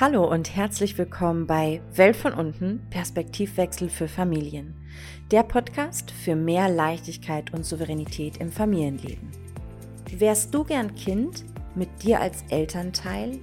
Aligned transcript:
Hallo 0.00 0.30
und 0.30 0.54
herzlich 0.54 0.96
willkommen 0.96 1.48
bei 1.48 1.80
Welt 1.92 2.14
von 2.14 2.32
unten, 2.32 2.86
Perspektivwechsel 2.88 3.88
für 3.88 4.06
Familien. 4.06 4.76
Der 5.32 5.42
Podcast 5.42 6.12
für 6.12 6.36
mehr 6.36 6.68
Leichtigkeit 6.68 7.52
und 7.52 7.66
Souveränität 7.66 8.36
im 8.36 8.52
Familienleben. 8.52 9.32
Wärst 10.16 10.54
du 10.54 10.62
gern 10.62 10.94
Kind 10.94 11.44
mit 11.74 11.88
dir 12.04 12.20
als 12.20 12.44
Elternteil? 12.48 13.40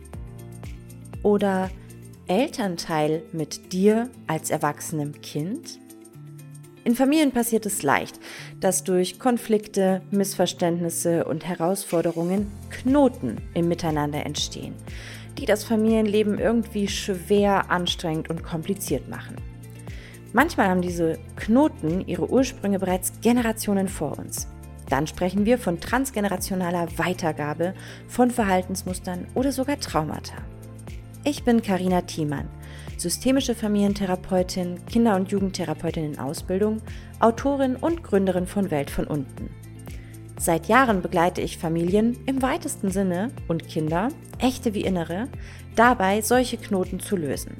Oder 1.23 1.69
Elternteil 2.27 3.23
mit 3.33 3.73
dir 3.73 4.09
als 4.25 4.49
erwachsenem 4.49 5.19
Kind? 5.19 5.77
In 6.85 6.95
Familien 6.95 7.33
passiert 7.33 7.65
es 7.65 7.83
leicht, 7.83 8.17
dass 8.61 8.85
durch 8.85 9.19
Konflikte, 9.19 10.03
Missverständnisse 10.09 11.25
und 11.25 11.45
Herausforderungen 11.45 12.49
Knoten 12.69 13.41
im 13.53 13.67
Miteinander 13.67 14.25
entstehen 14.25 14.75
die 15.37 15.45
das 15.45 15.63
Familienleben 15.63 16.39
irgendwie 16.39 16.87
schwer, 16.87 17.69
anstrengend 17.69 18.29
und 18.29 18.43
kompliziert 18.43 19.09
machen. 19.09 19.35
Manchmal 20.33 20.69
haben 20.69 20.81
diese 20.81 21.17
Knoten 21.37 22.05
ihre 22.07 22.29
Ursprünge 22.29 22.79
bereits 22.79 23.13
Generationen 23.21 23.87
vor 23.87 24.19
uns. 24.19 24.47
Dann 24.89 25.07
sprechen 25.07 25.45
wir 25.45 25.57
von 25.57 25.79
transgenerationaler 25.79 26.87
Weitergabe 26.97 27.73
von 28.07 28.31
Verhaltensmustern 28.31 29.27
oder 29.33 29.51
sogar 29.51 29.79
Traumata. 29.79 30.35
Ich 31.23 31.43
bin 31.43 31.61
Karina 31.61 32.01
Thiemann, 32.01 32.47
systemische 32.97 33.55
Familientherapeutin, 33.55 34.85
Kinder- 34.85 35.15
und 35.15 35.31
Jugendtherapeutin 35.31 36.13
in 36.13 36.19
Ausbildung, 36.19 36.81
Autorin 37.19 37.75
und 37.75 38.03
Gründerin 38.03 38.45
von 38.45 38.69
Welt 38.69 38.89
von 38.89 39.07
unten. 39.07 39.49
Seit 40.37 40.67
Jahren 40.67 41.01
begleite 41.01 41.41
ich 41.41 41.57
Familien 41.57 42.17
im 42.25 42.41
weitesten 42.41 42.91
Sinne 42.91 43.31
und 43.47 43.67
Kinder, 43.67 44.09
echte 44.39 44.73
wie 44.73 44.81
innere, 44.81 45.29
dabei 45.75 46.21
solche 46.21 46.57
Knoten 46.57 46.99
zu 46.99 47.15
lösen. 47.15 47.55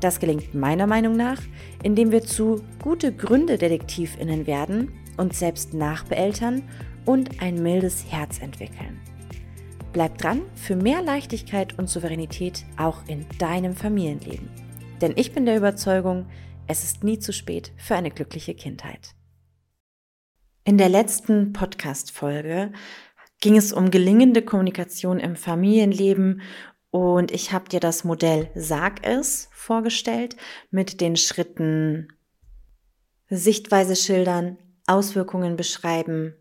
Das 0.00 0.18
gelingt 0.18 0.54
meiner 0.54 0.86
Meinung 0.86 1.16
nach, 1.16 1.42
indem 1.82 2.10
wir 2.10 2.22
zu 2.22 2.62
gute 2.82 3.12
Gründe-Detektivinnen 3.12 4.46
werden, 4.46 4.92
uns 5.16 5.38
selbst 5.38 5.74
nachbeeltern 5.74 6.62
und 7.04 7.42
ein 7.42 7.62
mildes 7.62 8.06
Herz 8.10 8.40
entwickeln. 8.40 9.00
Bleib 9.92 10.18
dran 10.18 10.42
für 10.54 10.76
mehr 10.76 11.02
Leichtigkeit 11.02 11.76
und 11.78 11.90
Souveränität 11.90 12.64
auch 12.78 12.98
in 13.08 13.26
deinem 13.38 13.74
Familienleben. 13.74 14.48
Denn 15.00 15.12
ich 15.16 15.32
bin 15.32 15.44
der 15.44 15.56
Überzeugung, 15.56 16.26
es 16.68 16.84
ist 16.84 17.02
nie 17.02 17.18
zu 17.18 17.32
spät 17.32 17.72
für 17.76 17.96
eine 17.96 18.10
glückliche 18.10 18.54
Kindheit. 18.54 19.14
In 20.64 20.76
der 20.76 20.90
letzten 20.90 21.54
Podcast-Folge 21.54 22.72
ging 23.40 23.56
es 23.56 23.72
um 23.72 23.90
gelingende 23.90 24.42
Kommunikation 24.42 25.18
im 25.18 25.34
Familienleben 25.34 26.42
und 26.90 27.30
ich 27.30 27.52
habe 27.52 27.70
dir 27.70 27.80
das 27.80 28.04
Modell 28.04 28.50
Sag 28.54 29.06
es 29.06 29.48
vorgestellt 29.52 30.36
mit 30.70 31.00
den 31.00 31.16
Schritten 31.16 32.08
Sichtweise 33.30 33.96
schildern, 33.96 34.58
Auswirkungen 34.86 35.56
beschreiben, 35.56 36.34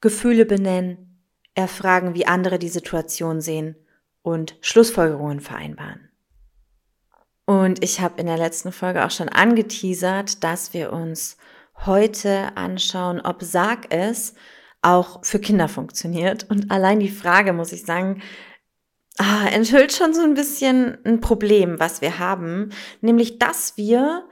Gefühle 0.00 0.44
benennen, 0.44 1.22
erfragen, 1.54 2.14
wie 2.14 2.26
andere 2.26 2.58
die 2.58 2.68
Situation 2.68 3.40
sehen 3.40 3.76
und 4.22 4.56
Schlussfolgerungen 4.60 5.40
vereinbaren. 5.40 6.08
Und 7.44 7.84
ich 7.84 8.00
habe 8.00 8.20
in 8.20 8.26
der 8.26 8.38
letzten 8.38 8.72
Folge 8.72 9.04
auch 9.04 9.10
schon 9.12 9.28
angeteasert, 9.28 10.42
dass 10.42 10.74
wir 10.74 10.92
uns 10.92 11.36
heute 11.86 12.56
anschauen, 12.56 13.20
ob 13.20 13.42
Sag 13.42 13.92
es 13.94 14.34
auch 14.82 15.24
für 15.24 15.38
Kinder 15.38 15.68
funktioniert. 15.68 16.48
Und 16.50 16.70
allein 16.70 17.00
die 17.00 17.08
Frage, 17.08 17.52
muss 17.52 17.72
ich 17.72 17.84
sagen, 17.84 18.22
ah, 19.18 19.46
enthüllt 19.50 19.92
schon 19.92 20.14
so 20.14 20.22
ein 20.22 20.34
bisschen 20.34 20.98
ein 21.04 21.20
Problem, 21.20 21.78
was 21.78 22.00
wir 22.00 22.18
haben, 22.18 22.70
nämlich 23.00 23.38
dass 23.38 23.76
wir 23.76 24.28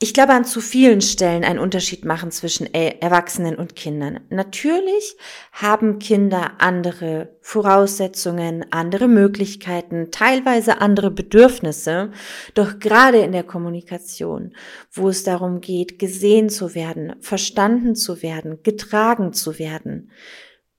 ich 0.00 0.14
glaube, 0.14 0.32
an 0.32 0.44
zu 0.44 0.60
vielen 0.60 1.00
Stellen 1.00 1.42
einen 1.42 1.58
Unterschied 1.58 2.04
machen 2.04 2.30
zwischen 2.30 2.72
Erwachsenen 2.72 3.56
und 3.56 3.74
Kindern. 3.74 4.20
Natürlich 4.30 5.16
haben 5.50 5.98
Kinder 5.98 6.52
andere 6.58 7.36
Voraussetzungen, 7.40 8.64
andere 8.70 9.08
Möglichkeiten, 9.08 10.12
teilweise 10.12 10.80
andere 10.80 11.10
Bedürfnisse. 11.10 12.12
Doch 12.54 12.78
gerade 12.78 13.18
in 13.18 13.32
der 13.32 13.42
Kommunikation, 13.42 14.54
wo 14.92 15.08
es 15.08 15.24
darum 15.24 15.60
geht, 15.60 15.98
gesehen 15.98 16.48
zu 16.48 16.76
werden, 16.76 17.16
verstanden 17.20 17.96
zu 17.96 18.22
werden, 18.22 18.62
getragen 18.62 19.32
zu 19.32 19.58
werden, 19.58 20.12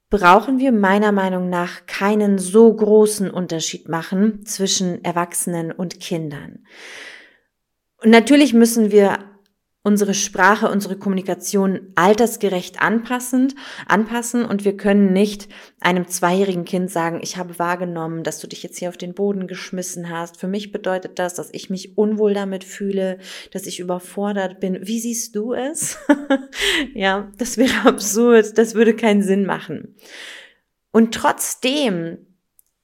brauchen 0.09 0.59
wir 0.59 0.71
meiner 0.71 1.11
Meinung 1.11 1.49
nach 1.49 1.85
keinen 1.88 2.38
so 2.38 2.73
großen 2.73 3.29
Unterschied 3.29 3.89
machen 3.89 4.45
zwischen 4.45 5.03
Erwachsenen 5.03 5.73
und 5.73 5.99
Kindern. 5.99 6.59
Und 8.01 8.11
natürlich 8.11 8.53
müssen 8.53 8.91
wir 8.91 9.19
unsere 9.81 10.13
Sprache, 10.13 10.69
unsere 10.69 10.97
Kommunikation 10.97 11.93
altersgerecht 11.95 12.81
anpassend, 12.81 13.55
anpassen 13.87 14.43
und 14.43 14.65
wir 14.65 14.75
können 14.75 15.13
nicht 15.13 15.47
einem 15.79 16.07
zweijährigen 16.07 16.65
Kind 16.65 16.91
sagen, 16.91 17.21
ich 17.23 17.38
habe 17.38 17.57
wahrgenommen, 17.59 18.23
dass 18.23 18.39
du 18.39 18.47
dich 18.47 18.61
jetzt 18.61 18.77
hier 18.77 18.89
auf 18.89 18.97
den 18.97 19.13
Boden 19.13 19.47
geschmissen 19.47 20.09
hast. 20.09 20.38
Für 20.38 20.47
mich 20.47 20.71
bedeutet 20.71 21.17
das, 21.17 21.33
dass 21.33 21.49
ich 21.53 21.69
mich 21.69 21.97
unwohl 21.97 22.33
damit 22.33 22.65
fühle, 22.65 23.19
dass 23.51 23.65
ich 23.65 23.79
überfordert 23.79 24.59
bin. 24.59 24.79
Wie 24.81 24.99
siehst 24.99 25.35
du 25.35 25.53
es? 25.53 25.97
ja, 26.93 27.31
das 27.38 27.57
wäre 27.57 27.73
absurd, 27.85 28.57
das 28.57 28.75
würde 28.75 28.95
keinen 28.95 29.23
Sinn 29.23 29.45
machen. 29.45 29.95
Und 30.91 31.13
trotzdem 31.13 32.28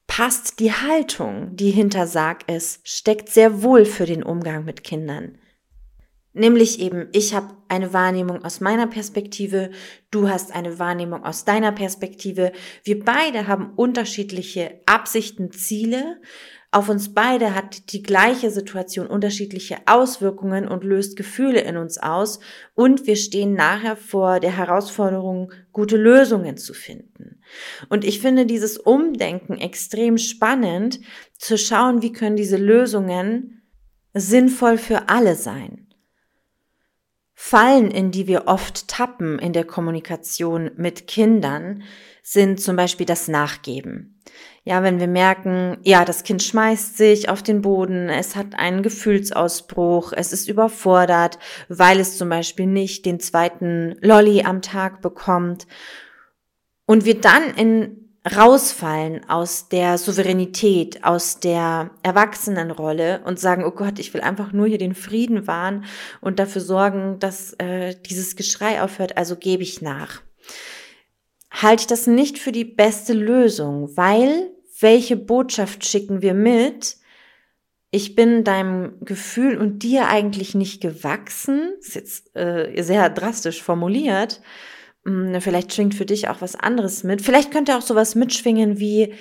passt 0.07 0.59
die 0.59 0.71
Haltung, 0.71 1.55
die 1.55 1.71
hinter 1.71 2.07
Sag 2.07 2.43
es, 2.47 2.79
steckt 2.83 3.29
sehr 3.29 3.63
wohl 3.63 3.85
für 3.85 4.05
den 4.05 4.23
Umgang 4.23 4.65
mit 4.65 4.83
Kindern. 4.83 5.37
Nämlich 6.37 6.81
eben, 6.81 7.07
ich 7.13 7.33
habe 7.33 7.55
eine 7.69 7.93
Wahrnehmung 7.93 8.43
aus 8.43 8.59
meiner 8.59 8.87
Perspektive, 8.87 9.71
du 10.11 10.27
hast 10.27 10.53
eine 10.53 10.79
Wahrnehmung 10.79 11.23
aus 11.23 11.45
deiner 11.45 11.71
Perspektive. 11.71 12.51
Wir 12.83 13.05
beide 13.05 13.47
haben 13.47 13.71
unterschiedliche 13.77 14.81
Absichten, 14.85 15.53
Ziele. 15.53 16.19
Auf 16.71 16.89
uns 16.89 17.13
beide 17.13 17.55
hat 17.55 17.93
die 17.93 18.03
gleiche 18.03 18.51
Situation 18.51 19.07
unterschiedliche 19.07 19.77
Auswirkungen 19.85 20.67
und 20.67 20.83
löst 20.83 21.15
Gefühle 21.15 21.61
in 21.61 21.77
uns 21.77 21.97
aus. 21.97 22.41
Und 22.73 23.07
wir 23.07 23.15
stehen 23.15 23.53
nachher 23.53 23.95
vor 23.95 24.41
der 24.41 24.57
Herausforderung, 24.57 25.53
gute 25.75 25.97
Lösungen 25.97 26.55
zu 26.55 26.73
finden. 26.73 27.41
Und 27.89 28.05
ich 28.05 28.21
finde 28.21 28.45
dieses 28.45 28.77
Umdenken 28.77 29.57
extrem 29.57 30.17
spannend, 30.17 31.01
zu 31.37 31.57
schauen, 31.57 32.01
wie 32.01 32.13
können 32.13 32.37
diese 32.37 32.55
Lösungen 32.55 33.61
sinnvoll 34.13 34.77
für 34.77 35.09
alle 35.09 35.35
sein. 35.35 35.84
Fallen, 37.37 37.91
in 37.91 38.11
die 38.11 38.27
wir 38.27 38.47
oft 38.47 38.87
tappen 38.87 39.37
in 39.39 39.51
der 39.51 39.65
Kommunikation 39.65 40.71
mit 40.77 41.05
Kindern, 41.05 41.83
sind 42.23 42.61
zum 42.61 42.77
Beispiel 42.77 43.05
das 43.05 43.27
Nachgeben. 43.27 44.19
Ja, 44.63 44.81
wenn 44.81 44.99
wir 44.99 45.07
merken, 45.07 45.77
ja, 45.83 46.05
das 46.05 46.23
Kind 46.23 46.41
schmeißt 46.41 46.97
sich 46.97 47.29
auf 47.29 47.43
den 47.43 47.61
Boden, 47.61 48.09
es 48.09 48.35
hat 48.35 48.57
einen 48.57 48.81
Gefühlsausbruch, 48.81 50.11
es 50.15 50.33
ist 50.33 50.49
überfordert, 50.49 51.37
weil 51.67 51.99
es 51.99 52.17
zum 52.17 52.29
Beispiel 52.29 52.65
nicht 52.65 53.05
den 53.05 53.19
zweiten 53.19 53.95
Lolly 54.01 54.41
am 54.43 54.63
Tag 54.63 55.01
bekommt 55.03 55.67
und 56.87 57.05
wir 57.05 57.21
dann 57.21 57.53
in 57.55 58.04
rausfallen 58.25 59.29
aus 59.29 59.69
der 59.69 59.97
Souveränität, 59.97 61.03
aus 61.03 61.39
der 61.39 61.91
Erwachsenenrolle 62.01 63.21
und 63.23 63.39
sagen, 63.39 63.63
oh 63.63 63.71
Gott, 63.71 63.99
ich 63.99 64.13
will 64.13 64.21
einfach 64.21 64.51
nur 64.51 64.65
hier 64.65 64.79
den 64.79 64.95
Frieden 64.95 65.47
wahren 65.47 65.85
und 66.21 66.39
dafür 66.39 66.61
sorgen, 66.61 67.19
dass 67.19 67.53
äh, 67.53 67.95
dieses 68.09 68.35
Geschrei 68.35 68.81
aufhört, 68.81 69.17
also 69.17 69.35
gebe 69.35 69.63
ich 69.63 69.81
nach. 69.81 70.21
Halte 71.51 71.81
ich 71.81 71.87
das 71.87 72.07
nicht 72.07 72.39
für 72.39 72.51
die 72.51 72.65
beste 72.65 73.13
Lösung, 73.13 73.95
weil 73.95 74.51
welche 74.79 75.15
Botschaft 75.15 75.85
schicken 75.85 76.21
wir 76.21 76.33
mit? 76.33 76.97
Ich 77.91 78.15
bin 78.15 78.43
deinem 78.43 78.99
Gefühl 79.01 79.57
und 79.57 79.83
dir 79.83 80.09
eigentlich 80.09 80.53
nicht 80.55 80.81
gewachsen, 80.81 81.73
ist 81.79 81.95
jetzt 81.95 82.35
äh, 82.35 82.81
sehr 82.81 83.09
drastisch 83.09 83.61
formuliert, 83.61 84.41
vielleicht 85.05 85.73
schwingt 85.73 85.93
für 85.93 86.05
dich 86.05 86.29
auch 86.29 86.41
was 86.41 86.55
anderes 86.55 87.03
mit. 87.03 87.21
Vielleicht 87.21 87.51
könnte 87.51 87.77
auch 87.77 87.81
sowas 87.81 88.15
mitschwingen 88.15 88.79
wie, 88.79 89.13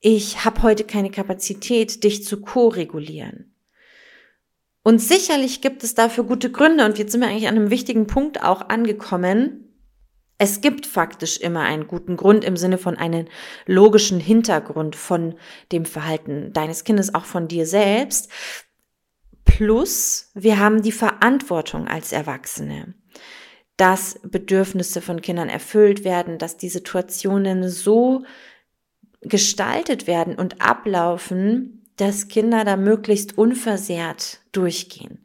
ich 0.00 0.44
habe 0.44 0.62
heute 0.62 0.82
keine 0.84 1.10
Kapazität, 1.10 2.02
dich 2.02 2.24
zu 2.24 2.40
ko-regulieren. 2.40 3.54
Und 4.82 4.98
sicherlich 5.00 5.60
gibt 5.60 5.84
es 5.84 5.94
dafür 5.94 6.24
gute 6.24 6.50
Gründe 6.50 6.84
und 6.84 6.98
jetzt 6.98 7.12
sind 7.12 7.20
wir 7.20 7.28
eigentlich 7.28 7.46
an 7.46 7.54
einem 7.54 7.70
wichtigen 7.70 8.08
Punkt 8.08 8.42
auch 8.42 8.68
angekommen. 8.68 9.68
Es 10.38 10.60
gibt 10.60 10.86
faktisch 10.86 11.36
immer 11.36 11.60
einen 11.60 11.86
guten 11.86 12.16
Grund 12.16 12.42
im 12.42 12.56
Sinne 12.56 12.78
von 12.78 12.96
einem 12.96 13.26
logischen 13.66 14.18
Hintergrund 14.18 14.96
von 14.96 15.36
dem 15.70 15.84
Verhalten 15.84 16.52
deines 16.52 16.82
Kindes, 16.82 17.14
auch 17.14 17.26
von 17.26 17.46
dir 17.46 17.64
selbst. 17.64 18.28
Plus, 19.44 20.32
wir 20.34 20.58
haben 20.58 20.82
die 20.82 20.90
Verantwortung 20.90 21.86
als 21.86 22.10
Erwachsene 22.10 22.94
dass 23.76 24.20
Bedürfnisse 24.22 25.00
von 25.00 25.20
Kindern 25.20 25.48
erfüllt 25.48 26.04
werden, 26.04 26.38
dass 26.38 26.56
die 26.56 26.68
Situationen 26.68 27.68
so 27.68 28.24
gestaltet 29.20 30.06
werden 30.06 30.34
und 30.34 30.60
ablaufen, 30.60 31.84
dass 31.96 32.28
Kinder 32.28 32.64
da 32.64 32.76
möglichst 32.76 33.38
unversehrt 33.38 34.40
durchgehen. 34.52 35.24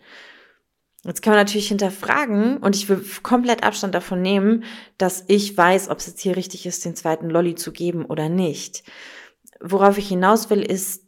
Jetzt 1.03 1.21
kann 1.21 1.31
man 1.31 1.39
natürlich 1.39 1.69
hinterfragen 1.69 2.57
und 2.57 2.75
ich 2.75 2.89
will 2.89 3.03
komplett 3.23 3.63
Abstand 3.63 3.95
davon 3.95 4.21
nehmen, 4.21 4.65
dass 4.97 5.23
ich 5.27 5.55
weiß, 5.55 5.89
ob 5.89 5.99
es 5.99 6.07
jetzt 6.07 6.19
hier 6.19 6.35
richtig 6.35 6.65
ist, 6.65 6.83
den 6.83 6.95
zweiten 6.95 7.29
Lolly 7.29 7.55
zu 7.55 7.71
geben 7.71 8.05
oder 8.05 8.27
nicht. 8.27 8.83
Worauf 9.61 9.97
ich 9.97 10.09
hinaus 10.09 10.49
will, 10.49 10.61
ist 10.61 11.03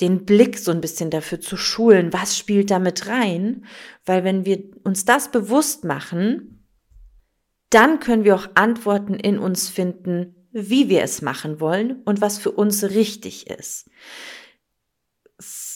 den 0.00 0.24
Blick 0.24 0.58
so 0.58 0.72
ein 0.72 0.80
bisschen 0.80 1.10
dafür 1.10 1.40
zu 1.40 1.56
schulen, 1.56 2.12
was 2.12 2.36
spielt 2.36 2.70
da 2.70 2.78
mit 2.78 3.06
rein, 3.08 3.66
weil 4.06 4.24
wenn 4.24 4.46
wir 4.46 4.62
uns 4.84 5.04
das 5.04 5.30
bewusst 5.30 5.84
machen, 5.84 6.61
dann 7.74 8.00
können 8.00 8.24
wir 8.24 8.34
auch 8.34 8.48
Antworten 8.54 9.14
in 9.14 9.38
uns 9.38 9.68
finden, 9.68 10.34
wie 10.52 10.88
wir 10.88 11.02
es 11.02 11.22
machen 11.22 11.60
wollen 11.60 12.02
und 12.04 12.20
was 12.20 12.38
für 12.38 12.50
uns 12.50 12.84
richtig 12.84 13.48
ist 13.48 13.88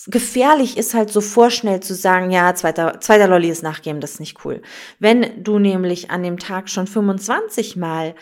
gefährlich 0.07 0.77
ist 0.77 0.95
halt 0.95 1.11
so 1.11 1.21
vorschnell 1.21 1.81
zu 1.81 1.95
sagen, 1.95 2.31
ja, 2.31 2.55
zweiter, 2.55 3.01
zweiter 3.01 3.27
Lolli 3.27 3.49
ist 3.49 3.63
nachgeben, 3.63 4.01
das 4.01 4.13
ist 4.13 4.21
nicht 4.21 4.45
cool. 4.45 4.63
Wenn 4.99 5.43
du 5.43 5.59
nämlich 5.59 6.11
an 6.11 6.23
dem 6.23 6.39
Tag 6.39 6.69
schon 6.69 6.87
25 6.87 7.77
Mal 7.77 8.15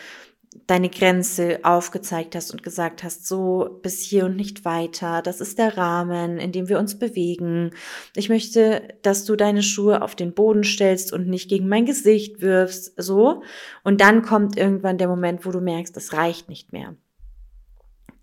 deine 0.67 0.89
Grenze 0.89 1.59
aufgezeigt 1.63 2.35
hast 2.35 2.51
und 2.51 2.63
gesagt 2.63 3.03
hast, 3.03 3.27
so 3.27 3.79
bis 3.81 4.01
hier 4.01 4.25
und 4.25 4.35
nicht 4.35 4.65
weiter, 4.65 5.21
das 5.21 5.41
ist 5.41 5.59
der 5.59 5.77
Rahmen, 5.77 6.37
in 6.37 6.51
dem 6.51 6.69
wir 6.69 6.79
uns 6.79 6.97
bewegen. 6.97 7.71
Ich 8.15 8.29
möchte, 8.29 8.95
dass 9.01 9.25
du 9.25 9.35
deine 9.35 9.63
Schuhe 9.63 10.01
auf 10.01 10.15
den 10.15 10.33
Boden 10.33 10.63
stellst 10.63 11.13
und 11.13 11.27
nicht 11.27 11.49
gegen 11.49 11.67
mein 11.67 11.85
Gesicht 11.85 12.41
wirfst, 12.41 12.93
so. 12.97 13.43
Und 13.83 14.01
dann 14.01 14.21
kommt 14.21 14.57
irgendwann 14.57 14.97
der 14.97 15.07
Moment, 15.07 15.45
wo 15.45 15.51
du 15.51 15.61
merkst, 15.61 15.95
das 15.95 16.13
reicht 16.13 16.49
nicht 16.49 16.73
mehr 16.73 16.95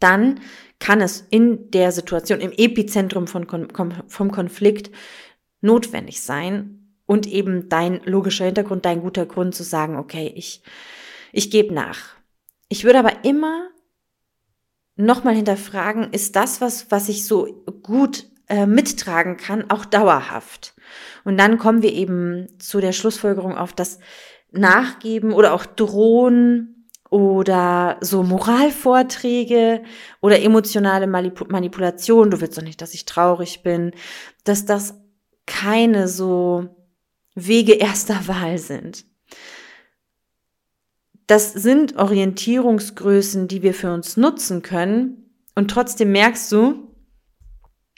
dann 0.03 0.41
kann 0.81 1.01
es 1.01 1.25
in 1.31 1.71
der 1.71 1.93
Situation, 1.93 2.41
im 2.41 2.51
Epizentrum 2.51 3.29
von, 3.29 3.47
vom 4.09 4.33
Konflikt 4.33 4.91
notwendig 5.61 6.23
sein 6.23 6.83
und 7.07 7.27
eben 7.27 7.69
dein 7.69 8.01
logischer 8.05 8.47
Hintergrund, 8.47 8.85
dein 8.85 9.03
guter 9.03 9.27
Grund 9.27 9.55
zu 9.55 9.63
sagen, 9.63 9.97
okay, 9.97 10.33
ich, 10.35 10.63
ich 11.33 11.51
gebe 11.51 11.73
nach. 11.73 12.17
Ich 12.73 12.85
würde 12.85 13.01
aber 13.01 13.27
immer 13.27 13.69
nochmal 14.97 15.35
hinterfragen, 15.35 16.11
ist 16.11 16.37
das 16.37 16.63
was, 16.63 16.91
was 16.91 17.11
ich 17.11 17.27
so 17.27 17.67
gut 17.83 18.31
äh, 18.49 18.65
mittragen 18.65 19.37
kann, 19.37 19.69
auch 19.71 19.85
dauerhaft? 19.85 20.75
Und 21.23 21.37
dann 21.37 21.59
kommen 21.59 21.83
wir 21.83 21.93
eben 21.93 22.49
zu 22.59 22.81
der 22.81 22.93
Schlussfolgerung 22.93 23.59
auf 23.59 23.75
das 23.75 23.99
Nachgeben 24.53 25.35
oder 25.35 25.53
auch 25.53 25.67
Drohen 25.67 26.89
oder 27.11 27.99
so 28.01 28.23
Moralvorträge 28.23 29.83
oder 30.23 30.41
emotionale 30.41 31.07
Manipulation, 31.07 32.31
du 32.31 32.41
willst 32.41 32.57
doch 32.57 32.63
nicht, 32.63 32.81
dass 32.81 32.95
ich 32.95 33.05
traurig 33.05 33.63
bin, 33.63 33.93
dass 34.45 34.65
das 34.65 34.99
keine 35.45 36.09
so 36.09 36.71
Wege 37.35 37.75
erster 37.75 38.15
Wahl 38.29 38.57
sind. 38.57 39.12
Das 41.33 41.51
sind 41.51 41.97
Orientierungsgrößen, 41.97 43.49
die 43.49 43.63
wir 43.63 43.73
für 43.73 43.91
uns 43.91 44.19
nutzen 44.19 44.61
können 44.61 45.31
und 45.55 45.71
trotzdem 45.71 46.13
merkst 46.13 46.53
du, 46.53 46.95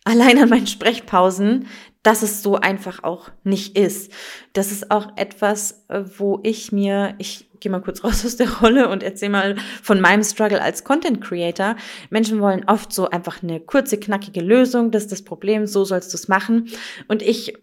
allein 0.05 0.41
an 0.41 0.51
meinen 0.51 0.69
Sprechpausen, 0.69 1.67
dass 2.05 2.23
es 2.23 2.45
so 2.45 2.55
einfach 2.55 3.03
auch 3.03 3.33
nicht 3.43 3.77
ist. 3.77 4.13
Das 4.53 4.71
ist 4.71 4.93
auch 4.93 5.17
etwas, 5.17 5.85
äh, 5.89 6.05
wo 6.17 6.39
ich 6.45 6.71
mir, 6.71 7.17
ich 7.19 7.51
gehe 7.59 7.73
mal 7.73 7.83
kurz 7.83 8.05
raus 8.05 8.25
aus 8.25 8.37
der 8.37 8.61
Rolle 8.61 8.89
und 8.89 9.03
erzähle 9.03 9.33
mal 9.33 9.57
von 9.83 10.01
meinem 10.01 10.23
Struggle 10.23 10.63
als 10.63 10.85
Content 10.85 11.21
Creator. 11.21 11.75
Menschen 12.11 12.41
wollen 12.41 12.63
oft 12.69 12.93
so 12.93 13.11
einfach 13.11 13.43
eine 13.43 13.59
kurze, 13.59 13.99
knackige 13.99 14.43
Lösung, 14.43 14.93
das 14.93 15.03
ist 15.03 15.13
das 15.13 15.23
Problem, 15.23 15.67
so 15.67 15.85
sollst 15.85 16.13
du 16.13 16.19
es 16.19 16.29
machen. 16.29 16.69
Und 17.09 17.21
ich 17.21 17.55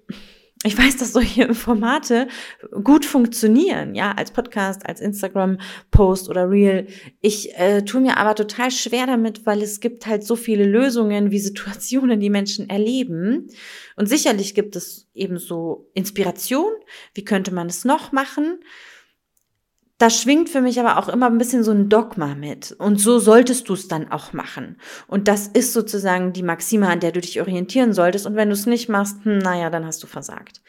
ich 0.63 0.77
weiß, 0.77 0.97
dass 0.97 1.13
solche 1.13 1.53
Formate 1.55 2.27
gut 2.83 3.03
funktionieren, 3.03 3.95
ja, 3.95 4.11
als 4.11 4.29
Podcast, 4.29 4.85
als 4.85 5.01
Instagram-Post 5.01 6.29
oder 6.29 6.49
Reel. 6.49 6.85
Ich 7.19 7.57
äh, 7.57 7.81
tue 7.83 8.01
mir 8.01 8.17
aber 8.17 8.35
total 8.35 8.69
schwer 8.69 9.07
damit, 9.07 9.47
weil 9.47 9.63
es 9.63 9.79
gibt 9.79 10.05
halt 10.05 10.23
so 10.23 10.35
viele 10.35 10.65
Lösungen, 10.65 11.31
wie 11.31 11.39
Situationen, 11.39 12.19
die 12.19 12.29
Menschen 12.29 12.69
erleben. 12.69 13.47
Und 13.95 14.07
sicherlich 14.07 14.53
gibt 14.53 14.75
es 14.75 15.09
eben 15.15 15.39
so 15.39 15.89
Inspiration. 15.95 16.71
Wie 17.15 17.25
könnte 17.25 17.51
man 17.51 17.67
es 17.67 17.83
noch 17.83 18.11
machen? 18.11 18.59
Da 20.01 20.09
schwingt 20.09 20.49
für 20.49 20.61
mich 20.61 20.79
aber 20.79 20.97
auch 20.97 21.09
immer 21.09 21.27
ein 21.27 21.37
bisschen 21.37 21.63
so 21.63 21.71
ein 21.71 21.87
Dogma 21.87 22.33
mit. 22.33 22.71
Und 22.71 22.99
so 22.99 23.19
solltest 23.19 23.69
du 23.69 23.73
es 23.73 23.87
dann 23.87 24.11
auch 24.11 24.33
machen. 24.33 24.77
Und 25.07 25.27
das 25.27 25.47
ist 25.47 25.73
sozusagen 25.73 26.33
die 26.33 26.41
Maxime, 26.41 26.87
an 26.87 26.99
der 26.99 27.11
du 27.11 27.21
dich 27.21 27.39
orientieren 27.39 27.93
solltest. 27.93 28.25
Und 28.25 28.35
wenn 28.35 28.49
du 28.49 28.53
es 28.53 28.65
nicht 28.65 28.89
machst, 28.89 29.23
hm, 29.23 29.37
naja, 29.37 29.69
dann 29.69 29.85
hast 29.85 30.01
du 30.01 30.07
versagt. 30.07 30.61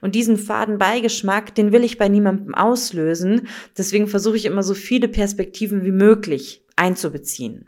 Und 0.00 0.14
diesen 0.14 0.38
faden 0.38 0.78
Beigeschmack, 0.78 1.54
den 1.54 1.72
will 1.72 1.84
ich 1.84 1.98
bei 1.98 2.08
niemandem 2.08 2.54
auslösen. 2.54 3.48
Deswegen 3.76 4.08
versuche 4.08 4.36
ich 4.36 4.46
immer 4.46 4.62
so 4.62 4.72
viele 4.72 5.08
Perspektiven 5.08 5.84
wie 5.84 5.92
möglich 5.92 6.64
einzubeziehen. 6.76 7.66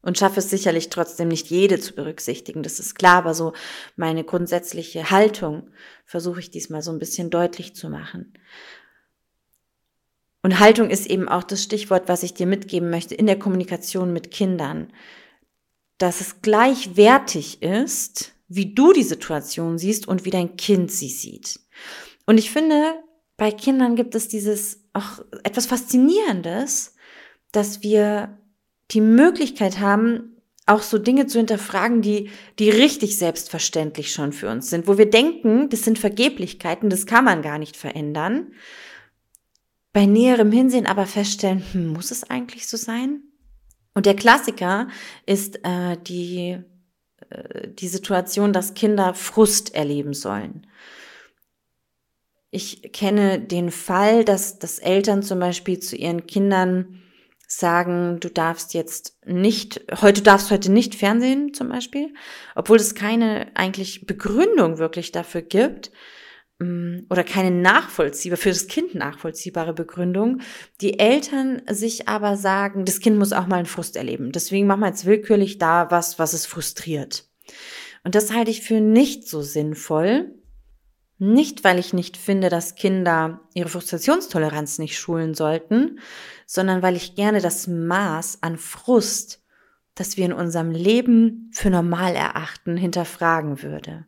Und 0.00 0.18
schaffe 0.18 0.40
es 0.40 0.50
sicherlich 0.50 0.90
trotzdem 0.90 1.28
nicht 1.28 1.48
jede 1.48 1.78
zu 1.78 1.94
berücksichtigen, 1.94 2.64
das 2.64 2.80
ist 2.80 2.96
klar, 2.96 3.18
aber 3.18 3.34
so 3.34 3.52
meine 3.94 4.24
grundsätzliche 4.24 5.10
Haltung 5.10 5.70
versuche 6.06 6.40
ich 6.40 6.50
diesmal 6.50 6.82
so 6.82 6.90
ein 6.90 6.98
bisschen 6.98 7.30
deutlich 7.30 7.76
zu 7.76 7.88
machen. 7.88 8.32
Und 10.42 10.58
Haltung 10.58 10.90
ist 10.90 11.06
eben 11.06 11.28
auch 11.28 11.44
das 11.44 11.62
Stichwort, 11.62 12.08
was 12.08 12.24
ich 12.24 12.34
dir 12.34 12.46
mitgeben 12.46 12.90
möchte 12.90 13.14
in 13.14 13.26
der 13.26 13.38
Kommunikation 13.38 14.12
mit 14.12 14.30
Kindern. 14.30 14.92
Dass 15.98 16.20
es 16.20 16.42
gleichwertig 16.42 17.62
ist, 17.62 18.34
wie 18.48 18.74
du 18.74 18.92
die 18.92 19.04
Situation 19.04 19.78
siehst 19.78 20.08
und 20.08 20.24
wie 20.24 20.30
dein 20.30 20.56
Kind 20.56 20.90
sie 20.90 21.08
sieht. 21.08 21.60
Und 22.26 22.38
ich 22.38 22.50
finde, 22.50 22.94
bei 23.36 23.52
Kindern 23.52 23.96
gibt 23.96 24.14
es 24.14 24.28
dieses 24.28 24.80
auch 24.92 25.24
etwas 25.44 25.66
Faszinierendes, 25.66 26.94
dass 27.52 27.82
wir 27.82 28.38
die 28.90 29.00
Möglichkeit 29.00 29.78
haben, 29.78 30.36
auch 30.66 30.82
so 30.82 30.98
Dinge 30.98 31.26
zu 31.26 31.38
hinterfragen, 31.38 32.02
die, 32.02 32.30
die 32.58 32.70
richtig 32.70 33.16
selbstverständlich 33.16 34.12
schon 34.12 34.32
für 34.32 34.48
uns 34.48 34.70
sind, 34.70 34.86
wo 34.86 34.98
wir 34.98 35.08
denken, 35.08 35.68
das 35.70 35.82
sind 35.82 35.98
Vergeblichkeiten, 35.98 36.90
das 36.90 37.06
kann 37.06 37.24
man 37.24 37.42
gar 37.42 37.58
nicht 37.58 37.76
verändern 37.76 38.52
bei 39.92 40.06
näherem 40.06 40.52
Hinsehen 40.52 40.86
aber 40.86 41.06
feststellen, 41.06 41.62
hm, 41.72 41.88
muss 41.88 42.10
es 42.10 42.28
eigentlich 42.28 42.66
so 42.66 42.76
sein? 42.76 43.22
Und 43.94 44.06
der 44.06 44.16
Klassiker 44.16 44.88
ist 45.26 45.60
äh, 45.64 45.96
die, 45.98 46.58
äh, 47.30 47.68
die 47.68 47.88
Situation, 47.88 48.52
dass 48.52 48.74
Kinder 48.74 49.14
Frust 49.14 49.74
erleben 49.74 50.14
sollen. 50.14 50.66
Ich 52.50 52.92
kenne 52.92 53.40
den 53.40 53.70
Fall, 53.70 54.24
dass, 54.24 54.58
dass 54.58 54.78
Eltern 54.78 55.22
zum 55.22 55.38
Beispiel 55.38 55.78
zu 55.78 55.96
ihren 55.96 56.26
Kindern 56.26 57.02
sagen, 57.46 58.18
du 58.20 58.30
darfst 58.30 58.74
jetzt 58.74 59.18
nicht, 59.26 59.82
heute 60.00 60.22
darfst 60.22 60.50
heute 60.50 60.72
nicht 60.72 60.94
Fernsehen 60.94 61.52
zum 61.54 61.68
Beispiel, 61.68 62.14
obwohl 62.54 62.78
es 62.78 62.94
keine 62.94 63.50
eigentlich 63.54 64.06
Begründung 64.06 64.78
wirklich 64.78 65.12
dafür 65.12 65.42
gibt. 65.42 65.90
Mm, 66.62 67.06
oder 67.10 67.24
keine 67.24 67.50
nachvollziehbare, 67.50 68.40
für 68.40 68.50
das 68.50 68.68
Kind 68.68 68.94
nachvollziehbare 68.94 69.72
Begründung. 69.72 70.40
Die 70.80 70.98
Eltern 70.98 71.62
sich 71.68 72.08
aber 72.08 72.36
sagen, 72.36 72.84
das 72.84 73.00
Kind 73.00 73.18
muss 73.18 73.32
auch 73.32 73.46
mal 73.46 73.56
einen 73.56 73.66
Frust 73.66 73.96
erleben. 73.96 74.32
Deswegen 74.32 74.66
machen 74.66 74.80
wir 74.80 74.88
jetzt 74.88 75.06
willkürlich 75.06 75.58
da 75.58 75.90
was, 75.90 76.18
was 76.18 76.32
es 76.32 76.46
frustriert. 76.46 77.28
Und 78.04 78.14
das 78.14 78.32
halte 78.32 78.50
ich 78.50 78.62
für 78.62 78.80
nicht 78.80 79.28
so 79.28 79.42
sinnvoll. 79.42 80.34
Nicht, 81.18 81.62
weil 81.62 81.78
ich 81.78 81.92
nicht 81.92 82.16
finde, 82.16 82.48
dass 82.48 82.74
Kinder 82.74 83.40
ihre 83.54 83.68
Frustrationstoleranz 83.68 84.78
nicht 84.78 84.98
schulen 84.98 85.34
sollten, 85.34 86.00
sondern 86.46 86.82
weil 86.82 86.96
ich 86.96 87.14
gerne 87.14 87.40
das 87.40 87.68
Maß 87.68 88.38
an 88.42 88.58
Frust, 88.58 89.40
das 89.94 90.16
wir 90.16 90.24
in 90.24 90.32
unserem 90.32 90.72
Leben 90.72 91.50
für 91.52 91.70
normal 91.70 92.14
erachten, 92.14 92.76
hinterfragen 92.76 93.62
würde. 93.62 94.06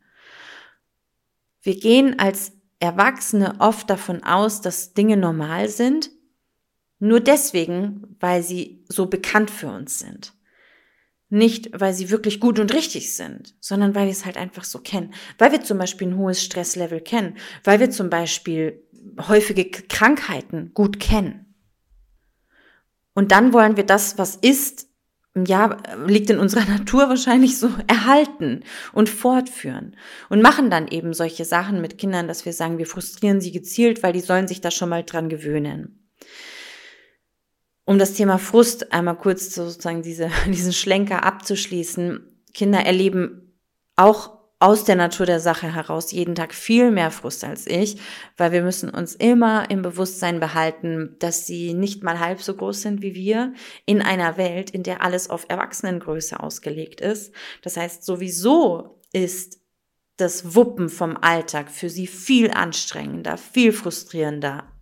Wir 1.65 1.81
gehen 1.81 2.19
als 2.19 2.53
Erwachsene 2.79 3.57
oft 3.59 3.89
davon 3.89 4.23
aus, 4.23 4.61
dass 4.61 4.93
Dinge 4.93 5.17
normal 5.17 5.69
sind, 5.71 6.11
nur 6.99 7.21
deswegen, 7.21 8.17
weil 8.21 8.43
sie 8.43 8.85
so 8.89 9.07
bekannt 9.07 9.51
für 9.51 9.69
uns 9.69 9.99
sind. 9.99 10.35
Nicht, 11.31 11.71
weil 11.73 11.95
sie 11.95 12.11
wirklich 12.11 12.39
gut 12.39 12.61
und 12.61 12.73
richtig 12.75 13.17
sind, 13.17 13.57
sondern 13.61 13.95
weil 13.95 14.05
wir 14.05 14.13
es 14.13 14.27
halt 14.27 14.37
einfach 14.37 14.65
so 14.65 14.79
kennen. 14.79 15.15
Weil 15.39 15.53
wir 15.53 15.63
zum 15.63 15.79
Beispiel 15.79 16.09
ein 16.09 16.19
hohes 16.19 16.45
Stresslevel 16.45 17.01
kennen, 17.01 17.39
weil 17.65 17.81
wir 17.81 17.91
zum 17.91 18.11
Beispiel 18.11 18.85
häufige 19.27 19.69
Krankheiten 19.71 20.73
gut 20.75 21.01
kennen. 21.01 21.55
Und 23.15 23.33
dann 23.33 23.55
wollen 23.55 23.79
wir 23.79 23.85
das, 23.85 24.19
was 24.19 24.37
ist, 24.37 24.89
ja, 25.37 25.79
liegt 26.07 26.31
in 26.31 26.39
unserer 26.39 26.65
Natur 26.69 27.09
wahrscheinlich 27.09 27.59
so 27.59 27.71
erhalten 27.87 28.63
und 28.93 29.09
fortführen 29.09 29.97
und 30.29 30.43
machen 30.43 30.71
dann 30.71 30.89
eben 30.89 31.13
solche 31.15 31.45
Sachen 31.45 31.81
mit 31.81 31.99
Kindern, 31.99 32.29
dass 32.29 32.45
wir 32.45 32.53
sagen, 32.53 32.79
wir 32.79 32.87
frustrieren 32.87 33.41
sie 33.41 33.53
gezielt, 33.53 34.03
weil 34.03 34.13
die 34.13 34.21
sollen 34.21 34.49
sich 34.49 34.61
da 34.61 34.71
schon 34.71 34.89
mal 34.89 35.03
dran 35.03 35.29
gewöhnen. 35.29 36.09
Um 37.87 37.99
das 37.99 38.15
Thema 38.15 38.39
Frust 38.39 38.93
einmal 38.93 39.17
kurz 39.17 39.55
sozusagen 39.55 40.03
diese, 40.03 40.31
diesen 40.47 40.73
Schlenker 40.73 41.25
abzuschließen. 41.25 42.21
Kinder 42.55 42.81
erleben 42.81 43.59
auch 43.97 44.34
aus 44.65 44.85
der 44.85 44.97
Natur 44.97 45.27
der 45.27 45.41
Sache 45.41 45.75
heraus 45.75 46.11
jeden 46.11 46.35
Tag 46.35 46.55
viel 46.55 46.91
mehr 46.91 47.11
Frust 47.11 47.45
als 47.45 47.67
ich, 47.67 47.99
weil 48.39 48.51
wir 48.51 48.63
müssen 48.63 48.89
uns 48.89 49.15
immer 49.15 49.71
im 49.71 49.83
Bewusstsein 49.83 50.41
behalten, 50.41 51.17
dass 51.19 51.47
sie 51.47 51.75
nicht 51.75 52.03
mal 52.03 52.19
halb 52.19 52.41
so 52.41 52.55
groß 52.55 52.81
sind 52.81 53.03
wie 53.03 53.15
wir 53.15 53.53
in 53.85 54.01
einer 54.01 54.39
Welt, 54.39 54.71
in 54.71 54.83
der 54.83 55.03
alles 55.03 55.29
auf 55.29 55.45
Erwachsenengröße 55.51 56.41
ausgelegt 56.41 57.03
ist. 57.03 57.35
Das 57.61 57.77
heißt, 57.77 58.07
sowieso 58.07 59.03
ist 59.13 59.61
das 60.17 60.55
Wuppen 60.55 60.89
vom 60.89 61.19
Alltag 61.21 61.71
für 61.71 61.91
sie 61.91 62.07
viel 62.07 62.51
anstrengender, 62.51 63.37
viel 63.37 63.71
frustrierender, 63.71 64.74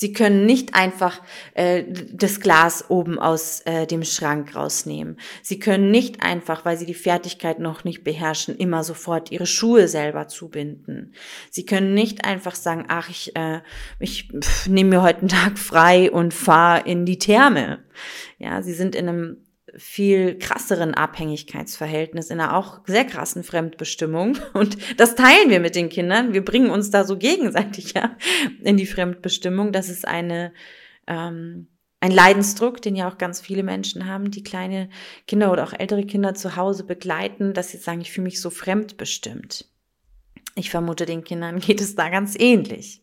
Sie 0.00 0.14
können 0.14 0.46
nicht 0.46 0.74
einfach 0.74 1.20
äh, 1.52 1.84
das 2.10 2.40
Glas 2.40 2.86
oben 2.88 3.18
aus 3.18 3.60
äh, 3.66 3.86
dem 3.86 4.02
Schrank 4.02 4.56
rausnehmen. 4.56 5.18
Sie 5.42 5.58
können 5.58 5.90
nicht 5.90 6.22
einfach, 6.22 6.64
weil 6.64 6.78
sie 6.78 6.86
die 6.86 6.94
Fertigkeit 6.94 7.58
noch 7.58 7.84
nicht 7.84 8.02
beherrschen, 8.02 8.56
immer 8.56 8.82
sofort 8.82 9.30
ihre 9.30 9.44
Schuhe 9.44 9.88
selber 9.88 10.26
zubinden. 10.26 11.12
Sie 11.50 11.66
können 11.66 11.92
nicht 11.92 12.24
einfach 12.24 12.54
sagen, 12.54 12.86
ach, 12.88 13.10
ich, 13.10 13.36
äh, 13.36 13.60
ich 13.98 14.30
nehme 14.66 14.88
mir 14.88 15.02
heute 15.02 15.18
einen 15.18 15.28
Tag 15.28 15.58
frei 15.58 16.10
und 16.10 16.32
fahre 16.32 16.88
in 16.88 17.04
die 17.04 17.18
Therme. 17.18 17.80
Ja, 18.38 18.62
sie 18.62 18.72
sind 18.72 18.94
in 18.94 19.06
einem 19.06 19.36
viel 19.76 20.38
krasseren 20.38 20.94
Abhängigkeitsverhältnis, 20.94 22.30
in 22.30 22.40
einer 22.40 22.56
auch 22.56 22.80
sehr 22.86 23.04
krassen 23.04 23.42
Fremdbestimmung. 23.44 24.38
Und 24.52 24.76
das 24.98 25.14
teilen 25.14 25.50
wir 25.50 25.60
mit 25.60 25.76
den 25.76 25.88
Kindern. 25.88 26.32
Wir 26.32 26.44
bringen 26.44 26.70
uns 26.70 26.90
da 26.90 27.04
so 27.04 27.16
gegenseitig 27.16 27.94
ja 27.94 28.16
in 28.62 28.76
die 28.76 28.86
Fremdbestimmung. 28.86 29.72
Das 29.72 29.88
ist 29.88 30.06
eine, 30.06 30.52
ähm, 31.06 31.68
ein 32.00 32.10
Leidensdruck, 32.10 32.80
den 32.82 32.96
ja 32.96 33.08
auch 33.08 33.18
ganz 33.18 33.40
viele 33.40 33.62
Menschen 33.62 34.06
haben, 34.06 34.30
die 34.30 34.42
kleine 34.42 34.88
Kinder 35.26 35.52
oder 35.52 35.64
auch 35.64 35.72
ältere 35.72 36.04
Kinder 36.04 36.34
zu 36.34 36.56
Hause 36.56 36.84
begleiten, 36.84 37.52
dass 37.52 37.70
sie 37.70 37.78
sagen, 37.78 38.00
ich 38.00 38.12
fühle 38.12 38.24
mich 38.24 38.40
so 38.40 38.50
fremdbestimmt. 38.50 39.66
Ich 40.56 40.70
vermute, 40.70 41.06
den 41.06 41.24
Kindern 41.24 41.60
geht 41.60 41.80
es 41.80 41.94
da 41.94 42.08
ganz 42.08 42.34
ähnlich. 42.38 43.02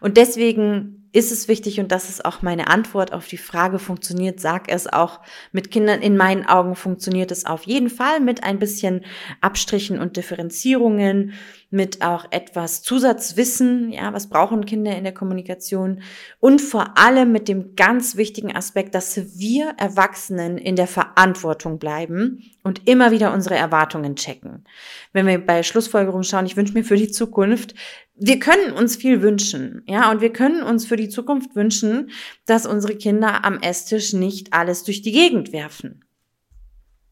Und 0.00 0.16
deswegen 0.16 1.03
ist 1.14 1.30
es 1.30 1.46
wichtig 1.46 1.78
und 1.78 1.92
das 1.92 2.08
ist 2.10 2.24
auch 2.24 2.42
meine 2.42 2.66
Antwort 2.66 3.12
auf 3.12 3.28
die 3.28 3.36
Frage, 3.36 3.78
funktioniert, 3.78 4.40
sag 4.40 4.68
es 4.68 4.92
auch 4.92 5.20
mit 5.52 5.70
Kindern. 5.70 6.02
In 6.02 6.16
meinen 6.16 6.44
Augen 6.44 6.74
funktioniert 6.74 7.30
es 7.30 7.46
auf 7.46 7.62
jeden 7.62 7.88
Fall 7.88 8.18
mit 8.18 8.42
ein 8.42 8.58
bisschen 8.58 9.04
Abstrichen 9.40 10.00
und 10.00 10.16
Differenzierungen, 10.16 11.32
mit 11.70 12.02
auch 12.02 12.26
etwas 12.30 12.82
Zusatzwissen, 12.82 13.90
ja, 13.90 14.12
was 14.12 14.28
brauchen 14.28 14.64
Kinder 14.64 14.96
in 14.96 15.02
der 15.02 15.14
Kommunikation 15.14 16.02
und 16.38 16.60
vor 16.60 16.96
allem 16.96 17.32
mit 17.32 17.48
dem 17.48 17.74
ganz 17.74 18.16
wichtigen 18.16 18.54
Aspekt, 18.54 18.94
dass 18.94 19.38
wir 19.38 19.74
Erwachsenen 19.76 20.56
in 20.56 20.76
der 20.76 20.86
Verantwortung 20.86 21.80
bleiben 21.80 22.44
und 22.62 22.88
immer 22.88 23.10
wieder 23.10 23.32
unsere 23.34 23.56
Erwartungen 23.56 24.14
checken. 24.14 24.64
Wenn 25.12 25.26
wir 25.26 25.44
bei 25.44 25.64
Schlussfolgerungen 25.64 26.22
schauen, 26.22 26.46
ich 26.46 26.56
wünsche 26.56 26.74
mir 26.74 26.84
für 26.84 26.96
die 26.96 27.10
Zukunft, 27.10 27.74
wir 28.16 28.38
können 28.38 28.72
uns 28.72 28.96
viel 28.96 29.22
wünschen, 29.22 29.82
ja, 29.86 30.10
und 30.10 30.20
wir 30.20 30.32
können 30.32 30.62
uns 30.62 30.86
für 30.86 30.96
die 30.96 31.08
Zukunft 31.08 31.56
wünschen, 31.56 32.10
dass 32.46 32.66
unsere 32.66 32.96
Kinder 32.96 33.44
am 33.44 33.58
Esstisch 33.58 34.12
nicht 34.12 34.52
alles 34.52 34.84
durch 34.84 35.02
die 35.02 35.12
Gegend 35.12 35.52
werfen. 35.52 36.04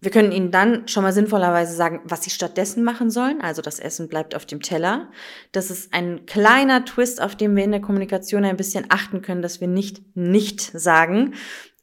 Wir 0.00 0.10
können 0.10 0.32
ihnen 0.32 0.50
dann 0.50 0.88
schon 0.88 1.04
mal 1.04 1.12
sinnvollerweise 1.12 1.76
sagen, 1.76 2.00
was 2.04 2.24
sie 2.24 2.30
stattdessen 2.30 2.82
machen 2.82 3.08
sollen. 3.08 3.40
Also 3.40 3.62
das 3.62 3.78
Essen 3.78 4.08
bleibt 4.08 4.34
auf 4.34 4.44
dem 4.44 4.60
Teller. 4.60 5.12
Das 5.52 5.70
ist 5.70 5.94
ein 5.94 6.26
kleiner 6.26 6.84
Twist, 6.84 7.22
auf 7.22 7.36
dem 7.36 7.54
wir 7.54 7.62
in 7.62 7.70
der 7.70 7.80
Kommunikation 7.80 8.44
ein 8.44 8.56
bisschen 8.56 8.86
achten 8.88 9.22
können, 9.22 9.42
dass 9.42 9.60
wir 9.60 9.68
nicht 9.68 10.02
nicht 10.16 10.60
sagen, 10.60 11.34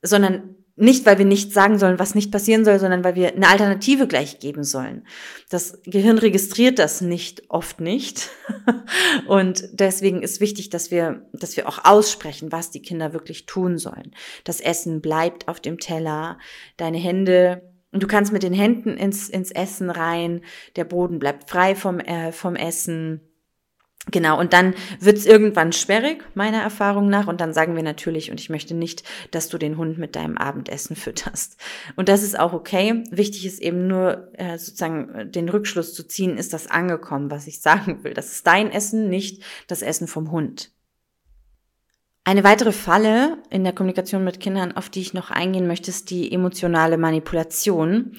sondern 0.01 0.55
nicht, 0.79 1.05
weil 1.05 1.17
wir 1.17 1.25
nicht 1.25 1.53
sagen 1.53 1.77
sollen, 1.77 1.99
was 1.99 2.15
nicht 2.15 2.31
passieren 2.31 2.65
soll, 2.65 2.79
sondern 2.79 3.03
weil 3.03 3.15
wir 3.15 3.33
eine 3.33 3.49
Alternative 3.49 4.07
gleich 4.07 4.39
geben 4.39 4.63
sollen. 4.63 5.05
Das 5.49 5.81
Gehirn 5.83 6.17
registriert 6.17 6.79
das 6.79 7.01
nicht, 7.01 7.43
oft 7.49 7.81
nicht. 7.81 8.29
Und 9.27 9.67
deswegen 9.73 10.21
ist 10.21 10.39
wichtig, 10.39 10.69
dass 10.69 10.91
wir, 10.91 11.27
dass 11.33 11.57
wir 11.57 11.67
auch 11.67 11.83
aussprechen, 11.83 12.51
was 12.51 12.71
die 12.71 12.81
Kinder 12.81 13.13
wirklich 13.13 13.45
tun 13.45 13.77
sollen. 13.77 14.11
Das 14.43 14.61
Essen 14.61 15.01
bleibt 15.01 15.47
auf 15.47 15.59
dem 15.59 15.79
Teller, 15.79 16.37
deine 16.77 16.97
Hände 16.97 17.61
du 17.91 18.07
kannst 18.07 18.31
mit 18.31 18.43
den 18.43 18.53
Händen 18.53 18.97
ins, 18.97 19.29
ins 19.29 19.51
Essen 19.51 19.89
rein, 19.89 20.41
der 20.75 20.83
Boden 20.83 21.19
bleibt 21.19 21.49
frei 21.49 21.75
vom, 21.75 21.99
äh, 21.99 22.31
vom 22.31 22.55
Essen. 22.55 23.21
Genau, 24.11 24.39
und 24.39 24.53
dann 24.53 24.73
wird's 24.99 25.25
irgendwann 25.25 25.71
sperrig, 25.71 26.23
meiner 26.33 26.61
Erfahrung 26.61 27.09
nach. 27.09 27.27
Und 27.27 27.41
dann 27.41 27.53
sagen 27.53 27.75
wir 27.75 27.83
natürlich, 27.83 28.31
und 28.31 28.39
ich 28.39 28.49
möchte 28.49 28.73
nicht, 28.73 29.03
dass 29.31 29.49
du 29.49 29.57
den 29.57 29.77
Hund 29.77 29.97
mit 29.97 30.15
deinem 30.15 30.37
Abendessen 30.37 30.95
fütterst. 30.95 31.57
Und 31.95 32.09
das 32.09 32.23
ist 32.23 32.39
auch 32.39 32.53
okay. 32.53 33.03
Wichtig 33.11 33.45
ist 33.45 33.61
eben 33.61 33.87
nur 33.87 34.29
äh, 34.33 34.57
sozusagen 34.57 35.31
den 35.31 35.49
Rückschluss 35.49 35.93
zu 35.93 36.07
ziehen, 36.07 36.37
ist 36.37 36.53
das 36.53 36.67
angekommen, 36.67 37.29
was 37.29 37.47
ich 37.47 37.61
sagen 37.61 38.03
will. 38.03 38.13
Das 38.13 38.31
ist 38.31 38.47
dein 38.47 38.71
Essen, 38.71 39.09
nicht 39.09 39.43
das 39.67 39.81
Essen 39.81 40.07
vom 40.07 40.31
Hund. 40.31 40.71
Eine 42.23 42.43
weitere 42.43 42.71
Falle 42.71 43.37
in 43.49 43.63
der 43.63 43.73
Kommunikation 43.73 44.23
mit 44.23 44.39
Kindern, 44.39 44.71
auf 44.71 44.89
die 44.89 45.01
ich 45.01 45.13
noch 45.13 45.31
eingehen 45.31 45.67
möchte, 45.67 45.89
ist 45.89 46.09
die 46.09 46.31
emotionale 46.31 46.97
Manipulation 46.97 48.17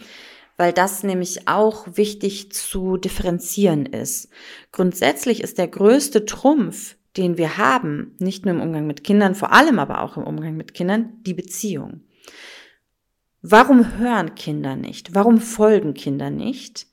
weil 0.60 0.74
das 0.74 1.02
nämlich 1.02 1.48
auch 1.48 1.86
wichtig 1.96 2.52
zu 2.52 2.98
differenzieren 2.98 3.86
ist. 3.86 4.28
Grundsätzlich 4.72 5.42
ist 5.42 5.56
der 5.56 5.68
größte 5.68 6.26
Trumpf, 6.26 6.96
den 7.16 7.38
wir 7.38 7.56
haben, 7.56 8.14
nicht 8.18 8.44
nur 8.44 8.56
im 8.56 8.60
Umgang 8.60 8.86
mit 8.86 9.02
Kindern, 9.02 9.34
vor 9.34 9.52
allem 9.52 9.78
aber 9.78 10.02
auch 10.02 10.18
im 10.18 10.22
Umgang 10.22 10.58
mit 10.58 10.74
Kindern, 10.74 11.14
die 11.22 11.32
Beziehung. 11.32 12.02
Warum 13.40 13.96
hören 13.96 14.34
Kinder 14.34 14.76
nicht? 14.76 15.14
Warum 15.14 15.38
folgen 15.38 15.94
Kinder 15.94 16.28
nicht? 16.28 16.88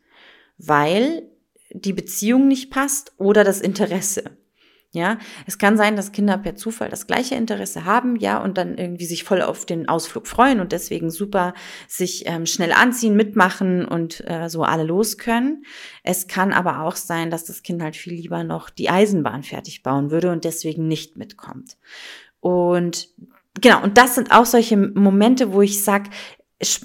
Weil 0.57 1.23
die 1.71 1.91
Beziehung 1.91 2.47
nicht 2.47 2.71
passt 2.71 3.15
oder 3.17 3.43
das 3.43 3.59
Interesse. 3.59 4.37
Ja, 4.93 5.17
es 5.45 5.57
kann 5.57 5.75
sein, 5.75 5.97
dass 5.97 6.13
Kinder 6.13 6.37
per 6.37 6.55
Zufall 6.55 6.89
das 6.89 7.07
gleiche 7.07 7.35
Interesse 7.35 7.83
haben, 7.83 8.15
ja, 8.15 8.41
und 8.41 8.57
dann 8.57 8.77
irgendwie 8.77 9.05
sich 9.05 9.25
voll 9.25 9.41
auf 9.41 9.65
den 9.65 9.89
Ausflug 9.89 10.27
freuen 10.27 10.61
und 10.61 10.71
deswegen 10.71 11.11
super 11.11 11.53
sich 11.89 12.23
ähm, 12.25 12.45
schnell 12.45 12.71
anziehen, 12.71 13.15
mitmachen 13.15 13.85
und 13.85 14.23
äh, 14.27 14.47
so 14.49 14.63
alle 14.63 14.83
los 14.83 15.17
können. 15.17 15.65
Es 16.03 16.27
kann 16.27 16.53
aber 16.53 16.83
auch 16.83 16.95
sein, 16.95 17.29
dass 17.29 17.43
das 17.43 17.63
Kind 17.63 17.81
halt 17.81 17.97
viel 17.97 18.13
lieber 18.13 18.45
noch 18.45 18.69
die 18.69 18.89
Eisenbahn 18.89 19.43
fertig 19.43 19.83
bauen 19.83 20.09
würde 20.09 20.31
und 20.31 20.45
deswegen 20.45 20.87
nicht 20.87 21.17
mitkommt. 21.17 21.77
Und 22.39 23.09
genau, 23.59 23.83
und 23.83 23.97
das 23.97 24.15
sind 24.15 24.31
auch 24.31 24.45
solche 24.45 24.77
Momente, 24.77 25.51
wo 25.51 25.61
ich 25.61 25.83
sag, 25.83 26.09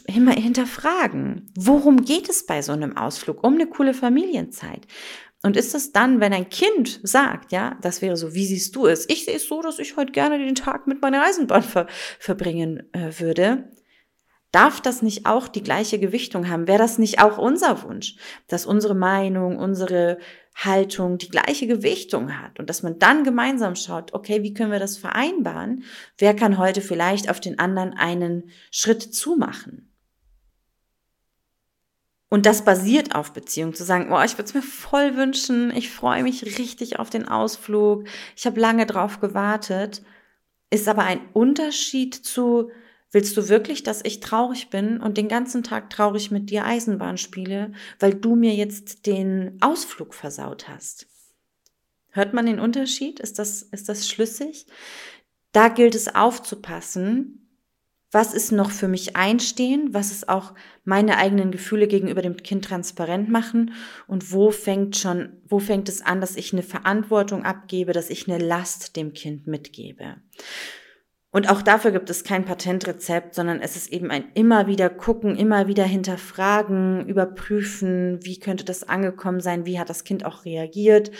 immer 0.07 0.33
hinterfragen. 0.33 1.51
Worum 1.57 2.05
geht 2.05 2.29
es 2.29 2.45
bei 2.45 2.61
so 2.61 2.73
einem 2.73 2.97
Ausflug? 2.97 3.43
Um 3.43 3.55
eine 3.55 3.67
coole 3.67 3.95
Familienzeit. 3.95 4.87
Und 5.45 5.57
ist 5.57 5.75
es 5.75 5.93
dann, 5.93 6.21
wenn 6.21 6.33
ein 6.33 6.49
Kind 6.49 7.01
sagt, 7.03 7.51
ja, 7.51 7.77
das 7.83 8.01
wäre 8.01 8.17
so, 8.17 8.33
wie 8.35 8.47
siehst 8.47 8.77
du 8.77 8.87
es? 8.87 9.09
Ich 9.09 9.25
sehe 9.25 9.37
es 9.37 9.49
so, 9.49 9.61
dass 9.61 9.81
ich 9.81 9.97
heute 9.97 10.13
gerne 10.13 10.39
den 10.39 10.55
Tag 10.55 10.87
mit 10.87 11.03
meiner 11.03 11.25
Eisenbahn 11.25 11.65
ver 11.65 11.87
verbringen 12.21 12.89
äh, 12.93 13.19
würde. 13.19 13.69
Darf 14.53 14.81
das 14.81 15.03
nicht 15.03 15.27
auch 15.27 15.49
die 15.49 15.63
gleiche 15.63 15.99
Gewichtung 15.99 16.49
haben? 16.49 16.69
Wäre 16.69 16.79
das 16.79 16.99
nicht 16.99 17.21
auch 17.21 17.39
unser 17.39 17.83
Wunsch, 17.83 18.17
dass 18.49 18.67
unsere 18.67 18.95
Meinung, 18.95 19.59
unsere 19.59 20.19
Haltung 20.55 21.19
die 21.19 21.31
gleiche 21.31 21.67
Gewichtung 21.67 22.39
hat 22.39 22.61
und 22.61 22.69
dass 22.69 22.83
man 22.83 22.99
dann 22.99 23.25
gemeinsam 23.25 23.75
schaut, 23.75 24.13
okay, 24.13 24.43
wie 24.43 24.53
können 24.53 24.71
wir 24.71 24.79
das 24.79 24.99
vereinbaren? 24.99 25.85
Wer 26.19 26.37
kann 26.37 26.59
heute 26.59 26.83
vielleicht 26.83 27.31
auf 27.31 27.41
den 27.41 27.59
anderen 27.59 27.95
einen 27.95 28.51
Schritt 28.71 29.03
zumachen? 29.03 29.92
Und 32.33 32.47
das 32.47 32.65
basiert 32.65 33.15
auf 33.15 33.35
Beziehung, 33.35 33.75
zu 33.75 33.85
sagen, 33.85 34.11
oh, 34.11 34.23
ich 34.23 34.39
würde 34.39 34.45
es 34.45 34.55
mir 34.55 34.63
voll 34.63 35.17
wünschen, 35.19 35.71
ich 35.77 35.91
freue 35.91 36.23
mich 36.23 36.43
richtig 36.59 36.99
auf 36.99 37.11
den 37.11 37.29
Ausflug, 37.29 38.07
ich 38.35 38.47
habe 38.47 38.59
lange 38.59 38.87
drauf 38.87 39.21
gewartet, 39.21 40.03
ist 40.71 40.89
aber 40.89 41.03
ein 41.03 41.21
Unterschied 41.35 42.15
zu, 42.15 42.71
willst 43.11 43.37
du 43.37 43.51
wirklich, 43.51 43.83
dass 43.83 44.03
ich 44.03 44.21
traurig 44.21 44.71
bin 44.71 44.99
und 44.99 45.19
den 45.19 45.29
ganzen 45.29 45.63
Tag 45.63 45.91
traurig 45.91 46.31
mit 46.31 46.49
dir 46.49 46.65
Eisenbahn 46.65 47.19
spiele, 47.19 47.73
weil 48.01 48.15
du 48.15 48.35
mir 48.35 48.55
jetzt 48.55 49.05
den 49.05 49.59
Ausflug 49.61 50.15
versaut 50.15 50.71
hast? 50.71 51.09
Hört 52.13 52.33
man 52.33 52.47
den 52.47 52.61
Unterschied? 52.61 53.21
Ist 53.21 53.39
das, 53.39 53.61
ist 53.61 53.91
das 53.91 54.09
schlüssig? 54.09 54.65
Da 55.53 55.69
gilt 55.69 55.95
es 55.95 56.15
aufzupassen, 56.15 57.42
was 58.13 58.35
ist 58.35 58.53
noch 58.53 58.71
für 58.71 58.89
mich 58.89 59.17
einstehen, 59.17 59.89
was 59.93 60.13
ist 60.13 60.29
auch 60.29 60.53
meine 60.85 61.17
eigenen 61.17 61.51
Gefühle 61.51 61.89
gegenüber 61.89 62.21
dem 62.21 62.37
Kind 62.37 62.67
transparent 62.67 63.31
machen? 63.31 63.73
Und 64.07 64.33
wo 64.33 64.51
fängt 64.51 64.97
schon, 64.99 65.41
wo 65.49 65.59
fängt 65.59 65.89
es 65.89 66.03
an, 66.03 66.21
dass 66.21 66.37
ich 66.37 66.53
eine 66.53 66.63
Verantwortung 66.63 67.45
abgebe, 67.45 67.95
dass 67.95 68.11
ich 68.11 68.31
eine 68.31 68.45
Last 68.45 68.97
dem 68.97 69.15
Kind 69.15 69.47
mitgebe. 69.47 70.17
Und 71.35 71.49
auch 71.49 71.63
dafür 71.63 71.93
gibt 71.93 72.11
es 72.11 72.25
kein 72.25 72.45
Patentrezept, 72.45 73.35
sondern 73.35 73.61
es 73.61 73.75
ist 73.75 73.91
eben 73.91 74.11
ein 74.11 74.27
immer 74.35 74.67
wieder 74.67 74.91
gucken, 74.91 75.35
immer 75.35 75.67
wieder 75.67 75.85
hinterfragen, 75.85 77.09
überprüfen, 77.09 78.19
wie 78.23 78.39
könnte 78.39 78.67
das 78.67 78.87
angekommen 78.87 79.41
sein, 79.41 79.65
wie 79.65 79.79
hat 79.79 79.89
das 79.89 80.05
Kind 80.05 80.27
auch 80.27 80.45
reagiert, 80.45 81.11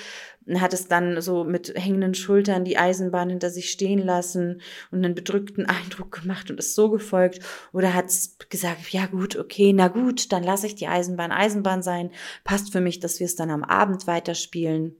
hat 0.57 0.73
es 0.73 0.89
dann 0.89 1.21
so 1.21 1.45
mit 1.45 1.73
hängenden 1.77 2.15
Schultern 2.15 2.65
die 2.65 2.77
Eisenbahn 2.77 3.31
hinter 3.31 3.51
sich 3.51 3.71
stehen 3.71 3.99
lassen 3.99 4.61
und 4.91 5.05
einen 5.05 5.15
bedrückten 5.15 5.67
Eindruck 5.67 6.21
gemacht 6.21 6.51
und 6.51 6.59
ist 6.59 6.75
so 6.75 6.91
gefolgt 6.91 7.41
oder 7.73 7.95
hat 7.95 8.07
es 8.07 8.37
gesagt, 8.49 8.89
ja 8.91 9.07
gut, 9.07 9.37
okay, 9.37 9.73
na 9.73 9.89
gut, 9.89 10.33
dann 10.33 10.43
lasse 10.43 10.67
ich 10.67 10.75
die 10.75 10.89
Eisenbahn 10.89 11.33
Eisenbahn 11.33 11.83
sein, 11.83 12.11
passt 12.45 12.73
für 12.73 12.81
mich, 12.81 13.01
dass 13.01 13.21
wir 13.21 13.27
es 13.27 13.37
dann 13.37 13.51
am 13.51 13.65
Abend 13.65 14.07
weiterspielen. 14.07 14.97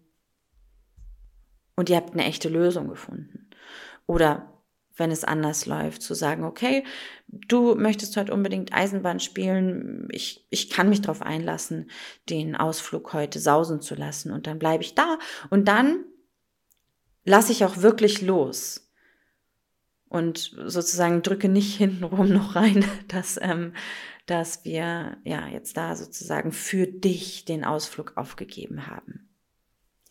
Und 1.75 1.91
ihr 1.91 1.97
habt 1.97 2.13
eine 2.13 2.25
echte 2.25 2.49
Lösung 2.49 2.89
gefunden. 2.89 3.49
Oder 4.07 4.52
wenn 4.97 5.11
es 5.11 5.25
anders 5.25 5.67
läuft, 5.67 6.03
zu 6.03 6.15
sagen, 6.15 6.45
okay, 6.45 6.85
du 7.29 7.75
möchtest 7.75 8.17
heute 8.17 8.33
unbedingt 8.33 8.73
Eisenbahn 8.73 9.21
spielen, 9.21 10.09
ich, 10.11 10.47
ich 10.51 10.71
kann 10.71 10.89
mich 10.89 11.01
darauf 11.01 11.23
einlassen, 11.23 11.91
den 12.29 12.57
Ausflug 12.57 13.13
heute 13.13 13.41
sausen 13.41 13.81
zu 13.81 13.95
lassen 13.95 14.33
und 14.33 14.47
dann 14.47 14.59
bleibe 14.59 14.83
ich 14.83 14.95
da 14.95 15.19
und 15.51 15.67
dann 15.67 16.05
lasse 17.25 17.53
ich 17.53 17.65
auch 17.65 17.79
wirklich 17.79 18.21
los 18.23 18.91
und 20.13 20.55
sozusagen 20.67 21.23
drücke 21.23 21.49
nicht 21.49 21.77
hintenrum 21.79 22.29
noch 22.29 22.55
rein, 22.55 22.85
dass, 23.09 23.39
ähm, 23.41 23.73
dass 24.27 24.65
wir 24.65 25.17
ja 25.25 25.49
jetzt 25.49 25.77
da 25.77 25.97
sozusagen 25.97 26.53
für 26.53 26.87
dich 26.87 27.45
den 27.45 27.65
Ausflug 27.65 28.17
aufgegeben 28.17 28.87
haben. 28.87 29.32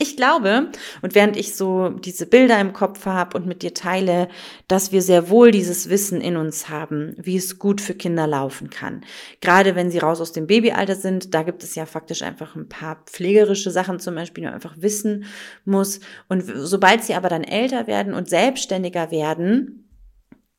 Ich 0.01 0.17
glaube, 0.17 0.71
und 1.03 1.13
während 1.13 1.37
ich 1.37 1.55
so 1.55 1.89
diese 1.89 2.25
Bilder 2.25 2.59
im 2.59 2.73
Kopf 2.73 3.05
habe 3.05 3.37
und 3.37 3.45
mit 3.45 3.61
dir 3.61 3.75
teile, 3.75 4.29
dass 4.67 4.91
wir 4.91 5.03
sehr 5.03 5.29
wohl 5.29 5.51
dieses 5.51 5.89
Wissen 5.89 6.21
in 6.21 6.37
uns 6.37 6.69
haben, 6.69 7.13
wie 7.19 7.37
es 7.37 7.59
gut 7.59 7.81
für 7.81 7.93
Kinder 7.93 8.25
laufen 8.25 8.71
kann. 8.71 9.05
Gerade 9.41 9.75
wenn 9.75 9.91
sie 9.91 9.99
raus 9.99 10.19
aus 10.19 10.31
dem 10.31 10.47
Babyalter 10.47 10.95
sind, 10.95 11.35
da 11.35 11.43
gibt 11.43 11.63
es 11.63 11.75
ja 11.75 11.85
faktisch 11.85 12.23
einfach 12.23 12.55
ein 12.55 12.67
paar 12.67 13.03
pflegerische 13.05 13.69
Sachen 13.69 13.99
zum 13.99 14.15
Beispiel, 14.15 14.41
die 14.41 14.47
man 14.47 14.55
einfach 14.55 14.73
wissen 14.77 15.25
muss. 15.65 15.99
Und 16.27 16.43
sobald 16.51 17.03
sie 17.03 17.13
aber 17.13 17.29
dann 17.29 17.43
älter 17.43 17.85
werden 17.85 18.15
und 18.15 18.27
selbstständiger 18.27 19.11
werden, 19.11 19.80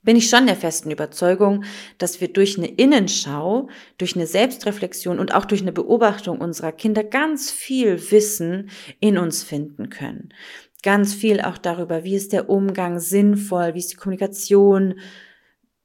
bin 0.02 0.16
ich 0.16 0.28
schon 0.28 0.46
der 0.46 0.56
festen 0.56 0.90
Überzeugung, 0.90 1.64
dass 1.98 2.20
wir 2.20 2.32
durch 2.32 2.58
eine 2.58 2.68
Innenschau, 2.68 3.68
durch 3.98 4.16
eine 4.16 4.26
Selbstreflexion 4.26 5.18
und 5.18 5.34
auch 5.34 5.44
durch 5.44 5.62
eine 5.62 5.72
Beobachtung 5.72 6.40
unserer 6.40 6.72
Kinder 6.72 7.04
ganz 7.04 7.50
viel 7.50 8.10
Wissen 8.10 8.70
in 9.00 9.16
uns 9.16 9.42
finden 9.42 9.90
können. 9.90 10.34
Ganz 10.82 11.14
viel 11.14 11.40
auch 11.40 11.58
darüber, 11.58 12.02
wie 12.02 12.16
ist 12.16 12.32
der 12.32 12.50
Umgang 12.50 12.98
sinnvoll, 12.98 13.74
wie 13.74 13.78
ist 13.78 13.92
die 13.92 13.96
Kommunikation, 13.96 14.98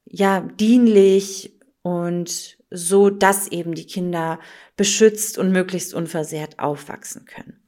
ja, 0.06 0.42
dienlich 0.42 1.54
und 1.84 2.58
so, 2.72 3.10
dass 3.10 3.48
eben 3.48 3.76
die 3.76 3.86
Kinder 3.86 4.40
beschützt 4.76 5.38
und 5.38 5.52
möglichst 5.52 5.94
unversehrt 5.94 6.60
aufwachsen 6.60 7.26
können. 7.26 7.67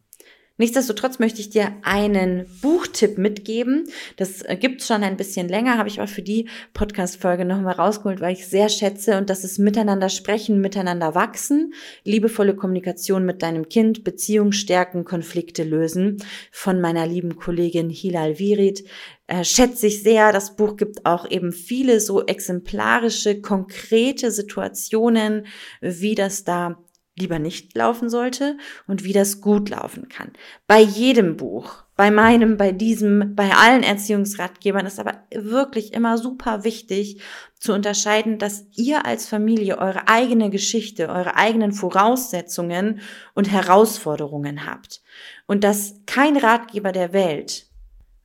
Nichtsdestotrotz 0.60 1.20
möchte 1.20 1.40
ich 1.40 1.50
dir 1.50 1.72
einen 1.84 2.46
Buchtipp 2.62 3.18
mitgeben. 3.18 3.88
Das 4.18 4.42
äh, 4.42 4.58
gibt's 4.58 4.88
schon 4.88 5.04
ein 5.04 5.16
bisschen 5.16 5.48
länger, 5.48 5.78
habe 5.78 5.88
ich 5.88 6.00
aber 6.00 6.10
für 6.10 6.22
die 6.22 6.50
Podcast-Folge 6.74 7.46
nochmal 7.46 7.76
rausgeholt, 7.76 8.20
weil 8.20 8.34
ich 8.34 8.46
sehr 8.46 8.68
schätze 8.68 9.18
und 9.18 9.30
das 9.30 9.46
ist 9.46 9.58
Miteinander 9.58 10.10
sprechen, 10.10 10.60
miteinander 10.60 11.16
wachsen, 11.16 11.74
liebevolle 12.04 12.58
Kommunikation 12.58 13.26
mit 13.26 13.42
deinem 13.42 13.70
Kind, 13.70 14.04
Beziehung 14.04 14.52
stärken, 14.52 15.06
Konflikte 15.06 15.64
lösen 15.64 16.22
von 16.52 16.82
meiner 16.82 17.08
lieben 17.08 17.38
Kollegin 17.38 17.90
Hilal 17.90 18.38
Virit. 18.38 18.84
Äh, 19.28 19.46
schätze 19.46 19.88
ich 19.88 20.04
sehr. 20.04 20.34
Das 20.34 20.58
Buch 20.58 20.76
gibt 20.76 21.06
auch 21.06 21.30
eben 21.30 21.54
viele 21.54 22.02
so 22.02 22.26
exemplarische, 22.26 23.40
konkrete 23.40 24.30
Situationen, 24.30 25.46
wie 25.80 26.16
das 26.16 26.44
da 26.44 26.84
lieber 27.20 27.40
nicht 27.40 27.76
laufen 27.76 28.10
sollte 28.10 28.58
und 28.88 29.04
wie 29.04 29.14
das 29.14 29.42
gut 29.42 29.70
laufen 29.70 30.10
kann. 30.10 30.32
Bei 30.68 30.80
jedem 30.80 31.38
Buch, 31.38 31.84
bei 31.96 32.12
meinem, 32.12 32.58
bei 32.58 32.72
diesem, 32.72 33.36
bei 33.36 33.52
allen 33.52 33.84
Erziehungsratgebern 33.84 34.86
ist 34.86 35.00
aber 35.00 35.24
wirklich 35.34 35.94
immer 35.94 36.18
super 36.18 36.64
wichtig 36.64 37.22
zu 37.60 37.74
unterscheiden, 37.74 38.38
dass 38.40 38.66
ihr 38.76 39.06
als 39.06 39.28
Familie 39.28 39.78
eure 39.78 40.08
eigene 40.08 40.50
Geschichte, 40.50 41.10
eure 41.10 41.36
eigenen 41.36 41.74
Voraussetzungen 41.74 43.02
und 43.34 43.52
Herausforderungen 43.52 44.66
habt 44.66 45.02
und 45.46 45.64
dass 45.64 45.96
kein 46.06 46.38
Ratgeber 46.38 46.92
der 46.92 47.12
Welt 47.12 47.69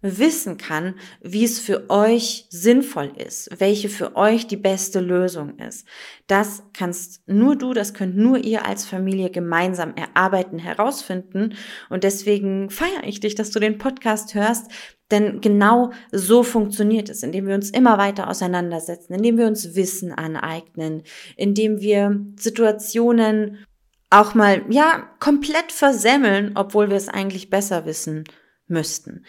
wissen 0.04 0.58
kann, 0.58 0.94
wie 1.22 1.44
es 1.44 1.58
für 1.58 1.88
euch 1.88 2.46
sinnvoll 2.50 3.12
ist, 3.16 3.48
welche 3.58 3.88
für 3.88 4.16
euch 4.16 4.46
die 4.46 4.58
beste 4.58 5.00
Lösung 5.00 5.58
ist. 5.58 5.86
Das 6.26 6.62
kannst 6.74 7.26
nur 7.26 7.56
du, 7.56 7.72
das 7.72 7.94
könnt 7.94 8.14
nur 8.16 8.36
ihr 8.38 8.66
als 8.66 8.84
Familie 8.84 9.30
gemeinsam 9.30 9.94
erarbeiten, 9.96 10.58
herausfinden. 10.58 11.54
Und 11.88 12.04
deswegen 12.04 12.68
feiere 12.68 13.04
ich 13.04 13.20
dich, 13.20 13.34
dass 13.34 13.50
du 13.50 13.58
den 13.60 13.78
Podcast 13.78 14.34
hörst, 14.34 14.70
denn 15.10 15.40
genau 15.40 15.90
so 16.12 16.42
funktioniert 16.42 17.08
es, 17.08 17.22
indem 17.22 17.46
wir 17.46 17.54
uns 17.54 17.70
immer 17.70 17.96
weiter 17.96 18.28
auseinandersetzen, 18.28 19.14
indem 19.14 19.38
wir 19.38 19.46
uns 19.46 19.74
Wissen 19.74 20.12
aneignen, 20.12 21.02
indem 21.36 21.80
wir 21.80 22.20
Situationen 22.36 23.64
auch 24.10 24.34
mal, 24.34 24.64
ja, 24.68 25.10
komplett 25.18 25.72
versemmeln, 25.72 26.52
obwohl 26.56 26.90
wir 26.90 26.96
es 26.96 27.08
eigentlich 27.08 27.48
besser 27.48 27.86
wissen 27.86 28.24
müssten 28.66 29.24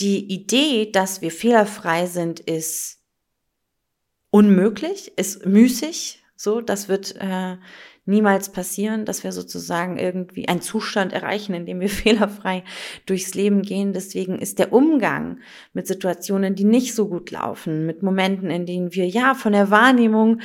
die 0.00 0.32
Idee, 0.32 0.90
dass 0.90 1.20
wir 1.20 1.30
fehlerfrei 1.30 2.06
sind, 2.06 2.40
ist 2.40 2.98
unmöglich, 4.30 5.12
ist 5.16 5.46
müßig. 5.46 6.22
So, 6.36 6.60
das 6.60 6.88
wird 6.88 7.16
äh, 7.16 7.56
niemals 8.06 8.50
passieren, 8.50 9.04
dass 9.04 9.24
wir 9.24 9.32
sozusagen 9.32 9.98
irgendwie 9.98 10.48
einen 10.48 10.62
Zustand 10.62 11.12
erreichen, 11.12 11.54
in 11.54 11.66
dem 11.66 11.80
wir 11.80 11.88
fehlerfrei 11.90 12.64
durchs 13.06 13.34
Leben 13.34 13.62
gehen. 13.62 13.92
Deswegen 13.92 14.38
ist 14.38 14.58
der 14.58 14.72
Umgang 14.72 15.40
mit 15.72 15.86
Situationen, 15.86 16.54
die 16.54 16.64
nicht 16.64 16.94
so 16.94 17.08
gut 17.08 17.30
laufen, 17.30 17.86
mit 17.86 18.02
Momenten, 18.02 18.50
in 18.50 18.66
denen 18.66 18.94
wir 18.94 19.06
ja 19.06 19.34
von 19.34 19.52
der 19.52 19.70
Wahrnehmung 19.70 20.40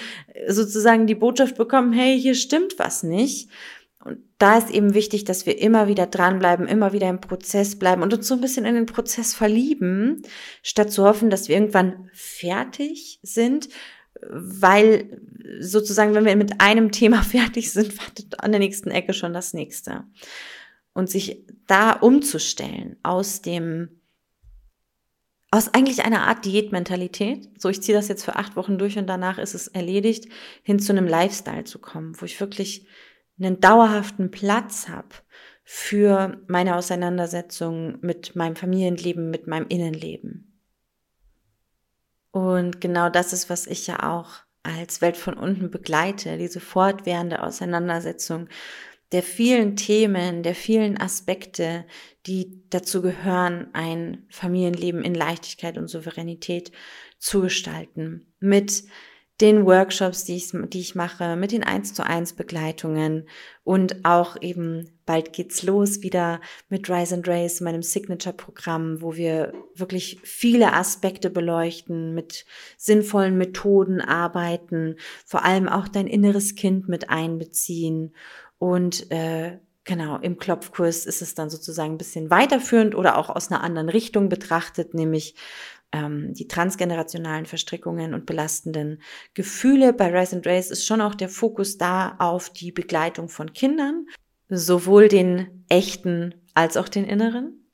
sozusagen 0.48 1.08
die 1.08 1.16
Botschaft 1.16 1.56
bekommen, 1.56 1.94
hey, 1.94 2.20
hier 2.20 2.36
stimmt 2.36 2.76
was 2.78 3.04
nicht, 3.04 3.50
da 4.38 4.58
ist 4.58 4.70
eben 4.70 4.94
wichtig, 4.94 5.24
dass 5.24 5.46
wir 5.46 5.60
immer 5.60 5.88
wieder 5.88 6.08
dranbleiben, 6.08 6.68
immer 6.68 6.92
wieder 6.92 7.10
im 7.10 7.22
Prozess 7.22 7.80
bleiben 7.80 8.02
und 8.02 8.14
uns 8.14 8.28
so 8.28 8.34
ein 8.34 8.42
bisschen 8.42 8.66
in 8.66 8.76
den 8.76 8.86
Prozess 8.86 9.34
verlieben, 9.34 10.24
statt 10.62 10.92
zu 10.92 11.06
hoffen, 11.06 11.30
dass 11.30 11.48
wir 11.48 11.56
irgendwann 11.56 12.10
fertig 12.14 13.20
sind, 13.24 13.70
weil 14.30 15.22
sozusagen, 15.60 16.14
wenn 16.14 16.26
wir 16.26 16.36
mit 16.36 16.60
einem 16.60 16.92
Thema 16.92 17.24
fertig 17.24 17.72
sind, 17.72 17.98
wartet 17.98 18.40
an 18.42 18.52
der 18.52 18.60
nächsten 18.60 18.92
Ecke 18.92 19.14
schon 19.14 19.34
das 19.34 19.54
nächste. 19.54 20.04
Und 20.94 21.10
sich 21.10 21.46
da 21.68 21.92
umzustellen 21.92 22.98
aus 23.04 23.42
dem, 23.42 24.02
aus 25.52 25.74
eigentlich 25.74 26.04
einer 26.04 26.28
Art 26.28 26.46
Diätmentalität, 26.46 27.50
so 27.58 27.70
ich 27.70 27.82
ziehe 27.82 27.98
das 27.98 28.08
jetzt 28.10 28.24
für 28.24 28.36
acht 28.36 28.56
Wochen 28.56 28.78
durch 28.78 28.98
und 28.98 29.08
danach 29.08 29.38
ist 29.38 29.56
es 29.56 29.68
erledigt, 29.68 30.26
hin 30.64 30.80
zu 30.80 30.92
einem 30.92 31.08
Lifestyle 31.08 31.64
zu 31.66 31.80
kommen, 31.80 32.20
wo 32.20 32.26
ich 32.26 32.40
wirklich 32.40 32.86
einen 33.40 33.60
dauerhaften 33.60 34.32
Platz 34.32 34.88
habe 34.88 35.10
für 35.64 36.42
meine 36.48 36.76
Auseinandersetzung 36.76 37.98
mit 38.02 38.36
meinem 38.36 38.56
Familienleben, 38.56 39.30
mit 39.30 39.48
meinem 39.48 39.68
Innenleben. 39.68 40.62
Und 42.32 42.82
genau 42.82 43.10
das 43.10 43.34
ist, 43.34 43.50
was 43.50 43.66
ich 43.66 43.88
ja 43.88 44.12
auch 44.12 44.46
als 44.64 45.02
Welt 45.02 45.18
von 45.18 45.36
unten 45.36 45.72
begleite, 45.72 46.38
diese 46.38 46.60
fortwährende 46.60 47.42
Auseinandersetzung 47.42 48.48
der 49.12 49.24
vielen 49.24 49.76
Themen, 49.76 50.44
der 50.44 50.56
vielen 50.56 51.00
Aspekte, 51.00 51.86
die 52.26 52.64
dazu 52.70 53.02
gehören, 53.02 53.70
ein 53.74 54.26
Familienleben 54.30 55.04
in 55.04 55.14
Leichtigkeit 55.14 55.78
und 55.78 55.88
Souveränität 55.88 56.72
zu 57.18 57.42
gestalten. 57.42 58.34
Mit 58.40 58.84
den 59.42 59.66
Workshops, 59.66 60.24
die 60.24 60.38
ich, 60.38 60.52
die 60.52 60.80
ich 60.80 60.96
mache, 60.96 61.36
mit 61.36 61.52
den 61.52 61.64
1 61.64 61.94
zu 61.94 62.06
1 62.06 62.34
Begleitungen 62.34 63.28
und 63.64 64.06
auch 64.06 64.42
eben 64.42 64.92
bald 65.06 65.34
geht's 65.34 65.62
los 65.64 66.02
wieder 66.02 66.40
mit 66.70 66.90
Rise 66.90 67.16
and 67.16 67.28
Race, 67.28 67.60
meinem 67.60 67.84
Signature-Programm, 67.84 69.02
wo 69.02 69.16
wir 69.16 69.54
wirklich 69.76 70.20
viele 70.24 70.74
Aspekte 70.74 71.30
beleuchten, 71.30 72.14
mit 72.14 72.46
sinnvollen 72.78 73.38
Methoden 73.38 74.02
arbeiten, 74.02 74.96
vor 75.26 75.44
allem 75.44 75.68
auch 75.68 75.88
dein 75.88 76.08
inneres 76.08 76.56
Kind 76.56 76.88
mit 76.88 77.10
einbeziehen. 77.10 78.16
Und 78.58 79.12
äh, 79.12 79.60
Genau, 79.88 80.18
im 80.18 80.40
Klopfkurs 80.40 81.06
ist 81.06 81.22
es 81.22 81.36
dann 81.36 81.52
sozusagen 81.52 81.94
ein 81.94 81.98
bisschen 82.00 82.32
weiterführend 82.32 82.96
oder 82.96 83.20
auch 83.20 83.30
aus 83.30 83.52
einer 83.52 83.64
anderen 83.64 83.88
Richtung 83.88 84.30
betrachtet, 84.30 84.96
nämlich 84.96 85.36
ähm, 85.92 86.34
die 86.34 86.48
transgenerationalen 86.48 87.46
Verstrickungen 87.46 88.14
und 88.14 88.26
belastenden 88.26 89.02
Gefühle. 89.34 89.94
Bei 89.94 90.18
Rise 90.18 90.38
and 90.38 90.48
Race 90.48 90.72
ist 90.72 90.86
schon 90.86 91.02
auch 91.02 91.16
der 91.16 91.30
Fokus 91.30 91.78
da 91.78 92.16
auf 92.20 92.50
die 92.50 92.72
Begleitung 92.72 93.30
von 93.30 93.54
Kindern, 93.54 94.08
sowohl 94.50 95.08
den 95.08 95.66
echten 95.70 96.36
als 96.54 96.78
auch 96.78 96.90
den 96.90 97.06
inneren. 97.06 97.66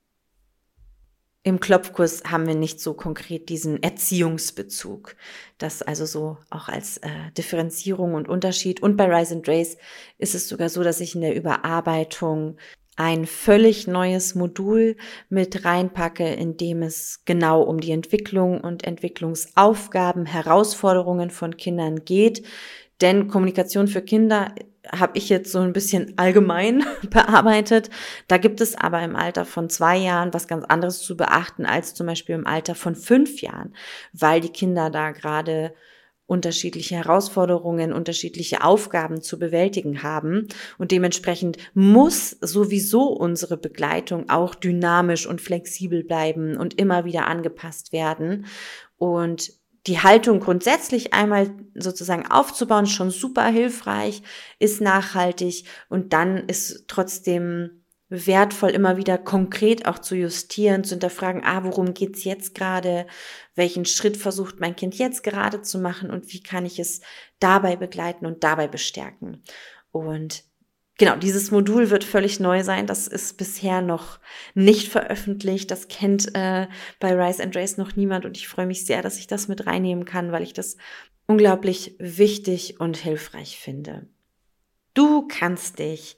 Im 1.44 1.60
Klopfkurs 1.60 2.24
haben 2.26 2.46
wir 2.46 2.54
nicht 2.54 2.80
so 2.80 2.94
konkret 2.94 3.50
diesen 3.50 3.82
Erziehungsbezug. 3.82 5.16
Das 5.58 5.82
also 5.82 6.06
so 6.06 6.38
auch 6.52 6.70
als 6.70 6.98
äh, 6.98 7.32
Differenzierung 7.36 8.14
und 8.14 8.30
Unterschied. 8.30 8.84
Und 8.84 8.96
bei 8.96 9.06
Rise 9.06 9.36
and 9.36 9.48
Race 9.48 9.76
ist 10.20 10.36
es 10.36 10.48
sogar 10.48 10.70
so, 10.70 10.84
dass 10.84 11.00
ich 11.00 11.16
in 11.16 11.22
der 11.22 11.36
Überarbeitung 11.36 12.58
ein 12.98 13.26
völlig 13.26 13.88
neues 13.88 14.36
Modul 14.36 14.98
mit 15.30 15.66
reinpacke, 15.66 16.28
in 16.34 16.58
dem 16.58 16.82
es 16.82 17.22
genau 17.26 17.62
um 17.62 17.80
die 17.80 17.92
Entwicklung 17.92 18.62
und 18.62 18.84
Entwicklungsaufgaben, 18.84 20.26
Herausforderungen 20.26 21.30
von 21.30 21.58
Kindern 21.58 22.04
geht. 22.06 22.46
Denn 23.00 23.28
Kommunikation 23.28 23.88
für 23.88 24.02
Kinder 24.02 24.54
habe 24.92 25.18
ich 25.18 25.30
jetzt 25.30 25.52
so 25.52 25.60
ein 25.60 25.74
bisschen 25.74 26.14
allgemein 26.18 26.86
bearbeitet. 27.10 27.90
Da 28.28 28.38
gibt 28.38 28.62
es 28.62 28.76
aber 28.76 29.02
im 29.02 29.16
Alter 29.16 29.46
von 29.46 29.70
zwei 29.70 29.98
Jahren 29.98 30.34
was 30.34 30.48
ganz 30.48 30.66
anderes 30.66 31.02
zu 31.02 31.16
beachten 31.16 31.66
als 31.66 31.94
zum 31.94 32.08
Beispiel 32.08 32.36
im 32.36 32.48
Alter 32.48 32.76
von 32.76 32.96
fünf 32.96 33.42
Jahren, 33.42 33.74
weil 34.14 34.42
die 34.42 34.50
Kinder 34.50 34.90
da 34.90 35.12
gerade 35.12 35.74
unterschiedliche 36.32 36.96
Herausforderungen, 36.96 37.92
unterschiedliche 37.92 38.64
Aufgaben 38.64 39.22
zu 39.22 39.38
bewältigen 39.38 40.02
haben. 40.02 40.48
Und 40.78 40.92
dementsprechend 40.92 41.58
muss 41.74 42.30
sowieso 42.40 43.08
unsere 43.08 43.58
Begleitung 43.58 44.30
auch 44.30 44.56
dynamisch 44.56 45.28
und 45.28 45.42
flexibel 45.42 46.06
bleiben 46.06 46.56
und 46.56 46.80
immer 46.80 47.04
wieder 47.04 47.28
angepasst 47.28 47.92
werden. 47.92 48.46
Und 48.96 49.52
die 49.88 50.00
Haltung 50.00 50.40
grundsätzlich 50.40 51.14
einmal 51.14 51.52
sozusagen 51.76 52.26
aufzubauen, 52.32 52.86
schon 52.86 53.12
super 53.12 53.48
hilfreich, 53.48 54.24
ist 54.58 54.80
nachhaltig 54.80 55.66
und 55.90 56.14
dann 56.14 56.48
ist 56.48 56.86
trotzdem 56.88 57.81
wertvoll, 58.12 58.72
immer 58.72 58.98
wieder 58.98 59.18
konkret 59.18 59.88
auch 59.88 59.98
zu 59.98 60.16
justieren, 60.16 60.84
zu 60.84 60.92
hinterfragen, 60.92 61.44
ah, 61.46 61.64
worum 61.64 61.94
geht's 61.94 62.26
jetzt 62.26 62.54
gerade? 62.54 63.08
Welchen 63.56 63.86
Schritt 63.86 64.18
versucht 64.18 64.60
mein 64.60 64.76
Kind 64.76 64.96
jetzt 64.96 65.24
gerade 65.24 65.62
zu 65.62 65.80
machen 65.80 66.12
und 66.12 66.32
wie 66.34 66.44
kann 66.44 66.66
ich 66.66 66.78
es 66.78 67.02
dabei 67.40 67.78
begleiten 67.78 68.26
und 68.26 68.44
dabei 68.44 68.68
bestärken? 68.68 69.42
Und 69.92 70.44
Genau, 70.98 71.16
dieses 71.16 71.50
Modul 71.50 71.90
wird 71.90 72.04
völlig 72.04 72.40
neu 72.40 72.64
sein. 72.64 72.86
Das 72.86 73.08
ist 73.08 73.38
bisher 73.38 73.82
noch 73.82 74.20
nicht 74.54 74.88
veröffentlicht. 74.88 75.72
Das 75.72 75.88
kennt 75.88 76.36
äh, 76.36 76.68
bei 77.00 77.16
Rise 77.16 77.42
and 77.42 77.56
Race 77.56 77.78
noch 77.78 77.96
niemand 77.96 78.24
und 78.24 78.38
ich 78.38 78.48
freue 78.48 78.68
mich 78.68 78.86
sehr, 78.86 79.02
dass 79.02 79.18
ich 79.18 79.26
das 79.26 79.48
mit 79.48 79.66
reinnehmen 79.66 80.06
kann, 80.06 80.32
weil 80.32 80.44
ich 80.44 80.54
das 80.54 80.78
unglaublich 81.26 81.96
wichtig 81.98 82.80
und 82.80 82.98
hilfreich 82.98 83.58
finde. 83.58 84.06
Du 84.94 85.26
kannst 85.28 85.80
dich 85.80 86.18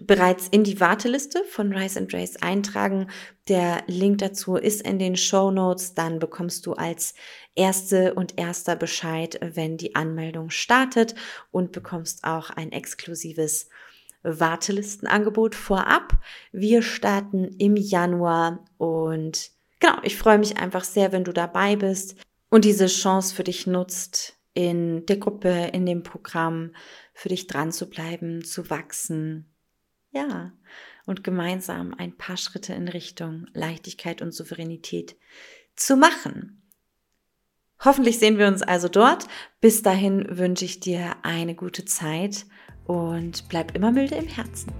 bereits 0.00 0.48
in 0.48 0.64
die 0.64 0.80
Warteliste 0.80 1.44
von 1.44 1.74
Rise 1.74 1.98
and 2.00 2.14
Race 2.14 2.36
eintragen. 2.36 3.10
Der 3.48 3.82
Link 3.86 4.18
dazu 4.18 4.56
ist 4.56 4.80
in 4.80 4.98
den 4.98 5.16
Show 5.16 5.50
Notes. 5.50 5.94
Dann 5.94 6.18
bekommst 6.18 6.64
du 6.64 6.72
als 6.72 7.14
erste 7.54 8.14
und 8.14 8.38
erster 8.38 8.76
Bescheid, 8.76 9.38
wenn 9.42 9.76
die 9.76 9.94
Anmeldung 9.94 10.48
startet 10.48 11.14
und 11.50 11.72
bekommst 11.72 12.24
auch 12.24 12.48
ein 12.48 12.72
exklusives 12.72 13.68
Wartelistenangebot 14.22 15.54
vorab. 15.54 16.18
Wir 16.50 16.80
starten 16.82 17.54
im 17.58 17.76
Januar 17.76 18.64
und 18.78 19.50
genau, 19.80 19.98
ich 20.02 20.16
freue 20.16 20.38
mich 20.38 20.56
einfach 20.56 20.84
sehr, 20.84 21.12
wenn 21.12 21.24
du 21.24 21.32
dabei 21.32 21.76
bist 21.76 22.16
und 22.48 22.64
diese 22.64 22.86
Chance 22.86 23.34
für 23.34 23.44
dich 23.44 23.66
nutzt, 23.66 24.38
in 24.54 25.04
der 25.06 25.16
Gruppe, 25.16 25.70
in 25.72 25.84
dem 25.84 26.02
Programm, 26.02 26.74
für 27.12 27.28
dich 27.28 27.46
dran 27.46 27.72
zu 27.72 27.90
bleiben, 27.90 28.44
zu 28.44 28.70
wachsen. 28.70 29.50
Ja, 30.12 30.52
und 31.06 31.24
gemeinsam 31.24 31.92
ein 31.94 32.16
paar 32.16 32.36
Schritte 32.36 32.72
in 32.72 32.88
Richtung 32.88 33.46
Leichtigkeit 33.52 34.22
und 34.22 34.32
Souveränität 34.32 35.16
zu 35.74 35.96
machen. 35.96 36.62
Hoffentlich 37.84 38.18
sehen 38.18 38.38
wir 38.38 38.46
uns 38.46 38.62
also 38.62 38.88
dort. 38.88 39.26
Bis 39.60 39.82
dahin 39.82 40.38
wünsche 40.38 40.64
ich 40.64 40.80
dir 40.80 41.16
eine 41.22 41.54
gute 41.54 41.84
Zeit 41.84 42.46
und 42.86 43.48
bleib 43.48 43.74
immer 43.74 43.90
milde 43.90 44.14
im 44.14 44.28
Herzen. 44.28 44.72